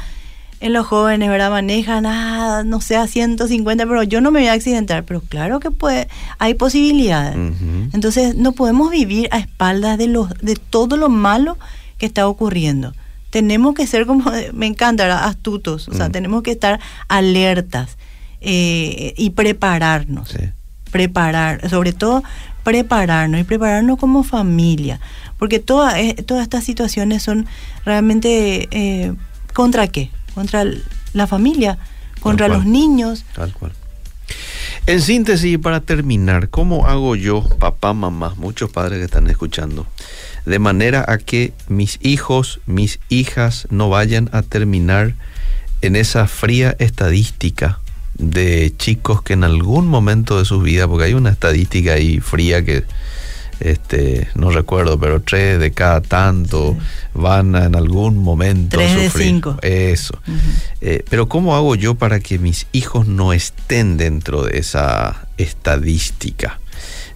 en 0.59 0.73
los 0.73 0.87
jóvenes, 0.87 1.29
¿verdad? 1.29 1.51
Manejan, 1.51 2.05
ah, 2.05 2.63
no 2.65 2.81
sé, 2.81 2.95
a 2.95 3.07
150, 3.07 3.85
pero 3.85 4.03
yo 4.03 4.21
no 4.21 4.31
me 4.31 4.39
voy 4.39 4.47
a 4.49 4.53
accidentar. 4.53 5.03
Pero 5.03 5.21
claro 5.21 5.59
que 5.59 5.71
puede, 5.71 6.07
hay 6.39 6.53
posibilidades. 6.55 7.35
Entonces, 7.93 8.35
no 8.35 8.51
podemos 8.53 8.89
vivir 8.91 9.27
a 9.31 9.37
espaldas 9.39 9.97
de, 9.97 10.07
los, 10.07 10.29
de 10.41 10.55
todo 10.55 10.97
lo 10.97 11.09
malo 11.09 11.57
que 11.97 12.05
está 12.05 12.27
ocurriendo. 12.27 12.93
Tenemos 13.29 13.75
que 13.75 13.85
ser 13.87 14.05
como, 14.05 14.31
me 14.53 14.65
encanta, 14.67 15.03
¿verdad? 15.03 15.25
astutos. 15.25 15.87
O 15.89 15.93
sea, 15.93 16.09
tenemos 16.09 16.43
que 16.43 16.51
estar 16.51 16.79
alertas 17.07 17.97
eh, 18.41 19.13
y 19.17 19.31
prepararnos 19.31 20.29
Sí. 20.29 20.43
preparar, 20.91 21.69
sobre 21.69 21.91
todo 21.93 22.23
prepararnos 22.63 23.39
y 23.41 23.43
prepararnos 23.43 23.97
como 23.97 24.23
familia, 24.23 24.99
porque 25.39 25.59
toda, 25.59 25.99
eh, 26.01 26.13
todas 26.25 26.43
estas 26.43 26.63
situaciones 26.65 27.23
son 27.23 27.45
realmente 27.85 28.67
eh, 28.71 29.13
contra 29.53 29.87
qué, 29.87 30.09
contra 30.37 30.63
la 31.13 31.25
familia, 31.25 31.79
contra 32.19 32.47
los 32.47 32.63
niños. 32.63 33.25
Tal 33.35 33.51
cual. 33.53 33.71
En 34.85 35.01
síntesis, 35.01 35.57
para 35.57 35.81
terminar, 35.81 36.49
¿cómo 36.49 36.85
hago 36.85 37.15
yo, 37.15 37.41
papá, 37.57 37.93
mamá, 37.93 38.35
muchos 38.37 38.69
padres 38.69 38.99
que 38.99 39.05
están 39.05 39.31
escuchando, 39.31 39.87
de 40.45 40.59
manera 40.59 41.03
a 41.07 41.17
que 41.17 41.53
mis 41.69 41.97
hijos, 42.03 42.59
mis 42.67 42.99
hijas 43.09 43.67
no 43.71 43.89
vayan 43.89 44.29
a 44.31 44.43
terminar 44.43 45.15
en 45.81 45.95
esa 45.95 46.27
fría 46.27 46.75
estadística 46.77 47.79
de 48.13 48.71
chicos 48.77 49.23
que 49.23 49.33
en 49.33 49.43
algún 49.43 49.87
momento 49.87 50.37
de 50.37 50.45
sus 50.45 50.61
vidas, 50.61 50.85
porque 50.85 51.05
hay 51.05 51.15
una 51.15 51.31
estadística 51.31 51.93
ahí 51.93 52.19
fría 52.19 52.63
que 52.63 52.83
este 53.59 54.27
no 54.35 54.51
recuerdo, 54.51 54.99
pero 54.99 55.21
tres 55.21 55.59
de 55.59 55.71
cada 55.71 56.01
tanto 56.01 56.75
Sí. 56.79 56.85
van 57.13 57.55
a 57.55 57.65
en 57.65 57.75
algún 57.75 58.17
momento 58.19 58.77
Tres 58.77 58.91
a 58.91 58.95
de 58.95 59.05
sufrir. 59.07 59.27
cinco. 59.27 59.57
Eso. 59.61 60.19
Eh, 60.81 61.03
pero 61.09 61.27
¿cómo 61.27 61.55
hago 61.55 61.75
yo 61.75 61.95
para 61.95 62.19
que 62.19 62.37
mis 62.39 62.67
hijos 62.71 63.07
no 63.07 63.33
estén 63.33 63.97
dentro 63.97 64.43
de 64.43 64.59
esa 64.59 65.27
estadística? 65.37 66.59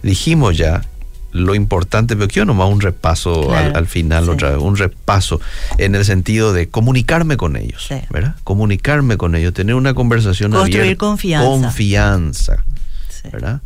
Dijimos 0.02 0.56
ya 0.56 0.82
lo 1.30 1.54
importante, 1.54 2.14
pero 2.14 2.28
quiero 2.28 2.44
nomás 2.46 2.68
un 2.70 2.80
repaso 2.82 3.46
Claro, 3.48 3.68
al, 3.68 3.76
al 3.76 3.86
final 3.86 4.24
sí. 4.24 4.30
otra 4.30 4.50
vez, 4.50 4.58
un 4.58 4.76
repaso 4.76 5.40
en 5.78 5.94
el 5.94 6.04
sentido 6.04 6.52
de 6.52 6.68
comunicarme 6.68 7.38
con 7.38 7.56
ellos, 7.56 7.86
Sí. 7.88 7.94
¿verdad? 8.10 8.34
Comunicarme 8.44 9.16
con 9.16 9.34
ellos, 9.34 9.54
tener 9.54 9.74
una 9.74 9.94
conversación 9.94 10.50
Construir 10.50 10.80
abierta. 10.82 10.98
confianza. 10.98 11.46
Confianza, 11.48 12.64
Sí. 13.08 13.28
¿verdad? 13.32 13.60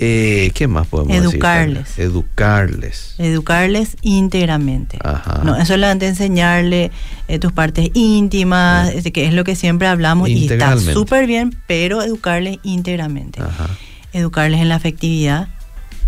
Eh, 0.00 0.52
¿Qué 0.54 0.68
más 0.68 0.86
podemos 0.86 1.12
decir? 1.12 1.34
Educarles. 1.34 1.98
Educarles. 1.98 3.14
Educarles 3.18 3.96
íntegramente. 4.02 4.98
Ajá. 5.02 5.40
No 5.44 5.56
es 5.56 5.66
solamente 5.66 6.06
enseñarle 6.06 6.92
eh, 7.26 7.38
tus 7.40 7.52
partes 7.52 7.90
íntimas, 7.94 8.90
este, 8.94 9.10
que 9.10 9.26
es 9.26 9.34
lo 9.34 9.42
que 9.42 9.56
siempre 9.56 9.88
hablamos 9.88 10.28
y 10.28 10.46
está 10.46 10.78
súper 10.78 11.26
bien, 11.26 11.56
pero 11.66 12.02
educarles 12.02 12.58
íntegramente. 12.62 13.42
Ajá. 13.42 13.68
educarles 14.12 14.60
en 14.60 14.68
la 14.68 14.76
afectividad. 14.76 15.48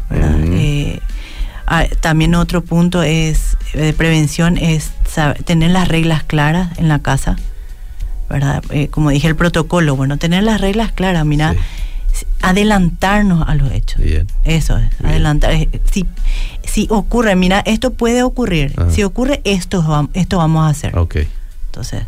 Mm. 0.09 0.53
Eh, 0.55 1.01
ah, 1.67 1.85
también 2.01 2.37
otro 2.37 2.63
punto 2.63 3.03
es 3.03 3.57
eh, 3.75 3.79
de 3.79 3.93
prevención 3.93 4.57
es 4.57 4.93
tener 5.45 5.73
las 5.73 5.89
reglas 5.89 6.23
claras 6.23 6.79
en 6.79 6.89
la 6.89 7.01
casa, 7.01 7.37
¿verdad? 8.29 8.63
Como 8.93 9.11
dije 9.11 9.27
el 9.27 9.35
protocolo, 9.35 9.97
bueno, 9.97 10.17
tener 10.17 10.45
las 10.45 10.61
reglas 10.61 10.93
claras, 10.93 11.27
mira, 11.27 11.57
adelantarnos 12.43 13.49
a 13.49 13.55
los 13.55 13.71
hechos. 13.73 14.01
Bien. 14.03 14.27
Eso 14.45 14.77
es, 14.79 14.91
Bien. 14.99 15.11
adelantar. 15.13 15.53
eh, 15.53 15.69
Si, 15.91 16.07
si 16.65 16.87
ocurre, 16.91 17.37
mira, 17.37 17.61
esto 17.61 17.93
puede 17.93 18.23
ocurrir. 18.23 18.73
Ajá. 18.77 18.91
Si 18.91 19.03
ocurre, 19.03 19.41
esto, 19.45 20.09
esto 20.15 20.39
vamos 20.39 20.67
a 20.67 20.69
hacer. 20.71 20.97
Ok. 20.99 21.17
Entonces, 21.67 22.03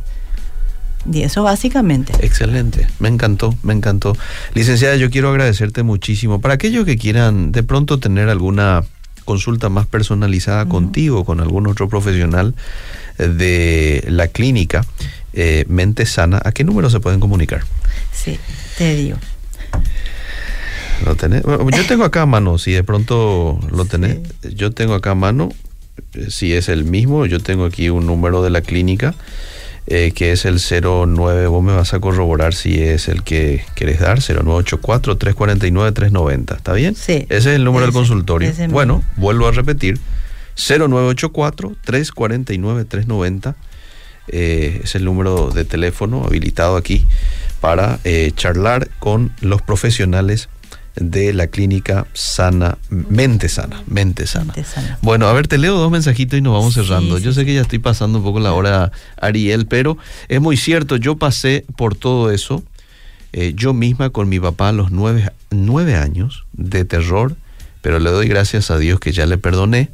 y 1.11 1.23
eso 1.23 1.43
básicamente. 1.43 2.13
Excelente, 2.25 2.87
me 3.01 3.09
encantó, 3.09 3.55
me 3.63 3.73
encantó. 3.73 4.17
Licenciada, 4.55 4.97
yo 4.97 5.11
quiero 5.11 5.31
agradecerte 5.31 5.83
muchísimo. 5.83 6.41
Para 6.41 6.55
aquellos 6.55 6.85
que 6.85 6.97
quieran 6.97 7.53
de 7.53 7.63
pronto 7.63 7.99
tener 7.99 8.29
alguna 8.29 8.85
consulta 9.25 9.69
más 9.69 9.87
personalizada 9.87 10.63
Ujú. 10.65 10.71
contigo, 10.71 11.25
con 11.25 11.41
algún 11.41 11.67
otro 11.67 11.89
profesional 11.89 12.55
eh, 13.19 13.29
de 13.29 14.05
la 14.09 14.29
clínica 14.29 14.85
eh, 15.33 15.65
Mente 15.69 16.07
Sana, 16.07 16.41
¿a 16.45 16.53
qué 16.53 16.65
número 16.65 16.91
se 16.91 16.99
pueden 17.01 17.21
comunicar? 17.21 17.63
Sí, 18.13 18.39
te 18.79 18.95
digo. 18.97 19.17
¿Lo 21.05 21.17
tenés? 21.17 21.43
Bueno, 21.43 21.69
yo 21.71 21.85
tengo 21.87 22.05
acá 22.05 22.23
a 22.23 22.27
mano, 22.27 22.59
si 22.59 22.71
de 22.73 22.85
pronto 22.85 23.59
lo 23.71 23.85
tenés. 23.85 24.19
Yo 24.55 24.71
tengo 24.71 24.95
acá 24.95 25.11
a 25.11 25.15
mano, 25.17 25.49
eh, 26.15 26.27
si 26.31 26.53
es 26.53 26.69
el 26.69 26.85
mismo, 26.85 27.27
yo 27.27 27.41
tengo 27.41 27.65
aquí 27.65 27.91
un 27.91 28.07
número 28.07 28.41
de 28.43 28.51
la 28.51 28.61
clínica. 28.61 29.15
eh, 29.89 30.13
que 30.15 30.31
es 30.31 30.45
el 30.45 30.61
09, 30.61 31.49
vos 31.49 31.61
me 31.63 31.73
vas 31.75 31.93
a 31.93 31.99
corroborar 31.99 32.55
si 32.55 32.81
es 32.81 33.09
el 33.09 33.25
que 33.25 33.65
querés 33.75 33.99
dar, 33.99 34.21
0984-349-390, 34.21 36.57
¿está 36.57 36.73
bien? 36.73 36.95
Sí. 36.95 37.27
Ese 37.29 37.51
es 37.51 37.57
el 37.57 37.65
número 37.65 37.87
del 37.87 37.93
consultorio. 37.93 38.49
mismo. 38.51 38.69
Bueno, 38.69 39.03
vuelvo 39.17 39.49
a 39.49 39.51
repetir, 39.51 39.99
0984-349-390 40.57 43.55
eh, 44.29 44.83
es 44.85 44.95
el 44.95 45.05
número 45.05 45.51
de 45.51 45.65
teléfono 45.65 46.23
habilitado 46.25 46.77
aquí 46.77 47.05
para 47.63 48.01
eh, 48.05 48.33
charlar 48.37 48.91
con 48.99 49.33
los 49.41 49.63
profesionales 49.63 50.49
de 50.97 51.33
la 51.33 51.47
clínica 51.47 52.07
Sana, 52.13 52.77
Mente 52.91 53.49
Sana, 53.49 53.83
Mente 53.87 54.27
Sana. 54.27 54.53
Mente 54.55 54.65
Sana. 54.65 54.99
Bueno, 55.01 55.27
a 55.29 55.33
ver, 55.33 55.47
te 55.49 55.57
leo 55.57 55.79
dos 55.79 55.91
mensajitos 55.91 56.39
y 56.39 56.43
nos 56.43 56.53
vamos 56.53 56.75
Sí, 56.75 56.81
cerrando. 56.83 57.17
sí, 57.17 57.25
Yo 57.25 57.33
sé 57.33 57.47
que 57.47 57.55
ya 57.55 57.63
estoy 57.63 57.79
pasando 57.79 58.19
un 58.19 58.25
poco 58.25 58.41
la 58.41 58.53
hora, 58.53 58.93
Ariel, 59.19 59.67
pero 59.67 59.97
es 60.29 60.41
muy 60.43 60.59
cierto, 60.59 60.97
yo 60.97 61.17
pasé 61.17 61.65
por 61.77 61.95
todo 61.95 62.31
eso, 62.31 62.63
eh, 63.33 63.55
yo 63.57 63.73
misma 63.73 64.11
con 64.11 64.29
mi 64.29 64.39
papá 64.39 64.69
a 64.69 64.73
los 64.73 64.91
nueve, 64.91 65.33
nueve 65.51 65.95
años 65.95 66.45
de 66.53 66.85
terror, 66.85 67.37
pero 67.81 67.99
le 67.99 68.11
doy 68.11 68.29
gracias 68.29 68.71
a 68.71 68.77
Dios 68.77 69.01
que 69.01 69.13
ya 69.13 69.25
le 69.25 69.39
perdoné, 69.39 69.89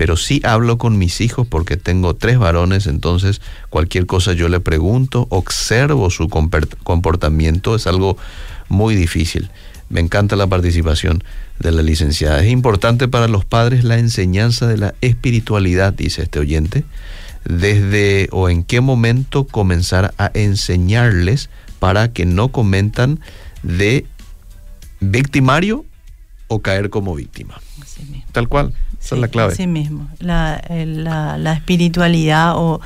pero 0.00 0.16
sí 0.16 0.40
hablo 0.44 0.78
con 0.78 0.96
mis 0.96 1.20
hijos 1.20 1.46
porque 1.46 1.76
tengo 1.76 2.14
tres 2.14 2.38
varones, 2.38 2.86
entonces 2.86 3.42
cualquier 3.68 4.06
cosa 4.06 4.32
yo 4.32 4.48
le 4.48 4.58
pregunto, 4.58 5.26
observo 5.28 6.08
su 6.08 6.30
comportamiento, 6.30 7.74
es 7.74 7.86
algo 7.86 8.16
muy 8.70 8.94
difícil. 8.94 9.50
Me 9.90 10.00
encanta 10.00 10.36
la 10.36 10.46
participación 10.46 11.22
de 11.58 11.72
la 11.72 11.82
licenciada. 11.82 12.42
Es 12.42 12.50
importante 12.50 13.08
para 13.08 13.28
los 13.28 13.44
padres 13.44 13.84
la 13.84 13.98
enseñanza 13.98 14.66
de 14.66 14.78
la 14.78 14.94
espiritualidad, 15.02 15.92
dice 15.92 16.22
este 16.22 16.38
oyente. 16.38 16.84
Desde 17.44 18.30
o 18.32 18.48
en 18.48 18.64
qué 18.64 18.80
momento 18.80 19.46
comenzar 19.46 20.14
a 20.16 20.30
enseñarles 20.32 21.50
para 21.78 22.10
que 22.10 22.24
no 22.24 22.48
comentan 22.48 23.20
de 23.62 24.06
victimario 25.00 25.84
o 26.50 26.58
caer 26.58 26.90
como 26.90 27.14
víctima. 27.14 27.60
Así 27.80 28.02
mismo. 28.02 28.24
Tal 28.32 28.48
cual, 28.48 28.74
esa 29.00 29.14
es 29.14 29.20
la 29.20 29.28
clave. 29.28 29.52
Así 29.52 29.68
mismo. 29.68 30.08
La, 30.18 30.62
la, 30.68 31.38
la 31.38 31.52
espiritualidad 31.52 32.56
o 32.56 32.80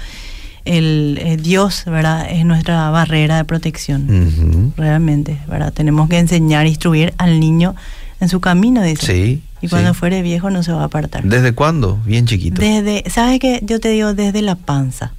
el, 0.67 1.19
eh, 1.21 1.39
Dios, 1.39 1.85
¿verdad? 1.87 2.31
Es 2.31 2.45
nuestra 2.45 2.91
barrera 2.91 3.39
de 3.39 3.45
protección. 3.47 4.73
Realmente, 4.77 5.39
¿verdad? 5.49 5.73
Tenemos 5.73 6.11
que 6.11 6.19
enseñar, 6.19 6.67
instruir 6.67 7.15
al 7.17 7.41
niño 7.41 7.75
en 8.21 8.29
su 8.29 8.39
camino, 8.41 8.83
dice. 8.83 9.07
Sí. 9.07 9.43
Y 9.63 9.69
cuando 9.69 9.95
sí. 9.95 9.99
fuere 9.99 10.21
viejo 10.21 10.51
no 10.51 10.63
se 10.63 10.71
va 10.73 10.83
a 10.83 10.85
apartar. 10.85 11.25
¿Desde 11.25 11.53
cuándo? 11.53 11.99
Bien 12.05 12.27
chiquito. 12.27 12.61
Desde, 12.61 13.03
¿sabes 13.09 13.41
qué? 13.41 13.61
Yo 13.63 13.81
te 13.81 13.89
digo 13.89 14.13
desde 14.13 14.43
la 14.43 14.57
panza. 14.57 15.15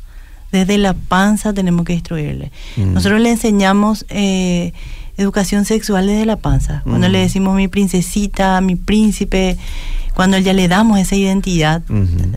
Desde 0.52 0.78
la 0.78 0.94
panza 0.94 1.52
tenemos 1.52 1.84
que 1.84 1.94
instruirle. 1.94 2.52
Mm. 2.78 2.94
Nosotros 2.94 3.22
le 3.22 3.32
enseñamos 3.32 4.06
eh, 4.10 4.72
educación 5.18 5.66
sexual 5.66 6.08
desde 6.08 6.26
la 6.26 6.36
panza. 6.38 6.82
Cuando 6.84 7.08
le 7.10 7.20
decimos 7.20 7.56
mi 7.56 7.68
princesita, 7.68 8.60
mi 8.62 8.76
príncipe, 8.76 9.58
cuando 10.14 10.38
ya 10.38 10.54
le 10.54 10.68
damos 10.68 10.98
esa 11.00 11.16
identidad 11.16 11.82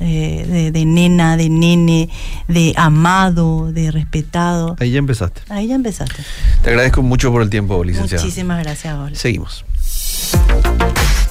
eh, 0.00 0.46
de, 0.48 0.70
de 0.72 0.84
nena, 0.84 1.36
de 1.36 1.48
nene, 1.48 2.08
de 2.48 2.74
amado, 2.76 3.70
de 3.72 3.90
respetado, 3.90 4.76
Ahí 4.80 4.90
ya 4.92 4.98
empezaste. 4.98 5.42
ahí 5.48 5.68
ya 5.68 5.74
empezaste. 5.76 6.22
Te 6.62 6.70
agradezco 6.70 7.02
mucho 7.02 7.30
por 7.30 7.42
el 7.42 7.50
tiempo, 7.50 7.82
licenciada. 7.84 8.22
Muchísimas 8.24 8.62
gracias, 8.64 8.94
Ola. 8.96 9.14
Seguimos. 9.16 9.64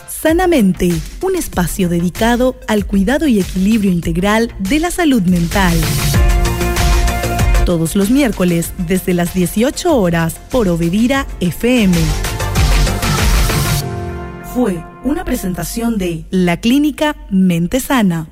Sanamente, 0.09 0.91
un 1.21 1.35
espacio 1.35 1.89
dedicado 1.89 2.55
al 2.67 2.85
cuidado 2.85 3.27
y 3.27 3.39
equilibrio 3.39 3.91
integral 3.91 4.53
de 4.59 4.79
la 4.79 4.89
salud 4.91 5.21
mental 5.23 5.77
todos 7.67 7.97
los 7.97 8.09
miércoles 8.09 8.71
desde 8.87 9.13
las 9.13 9.33
18 9.33 9.93
horas 9.93 10.35
por 10.49 10.69
Obedira 10.69 11.27
FM. 11.41 11.97
Fue 14.55 14.81
una 15.03 15.25
presentación 15.25 15.97
de 15.97 16.23
La 16.31 16.61
Clínica 16.61 17.17
Mente 17.29 17.81
Sana. 17.81 18.29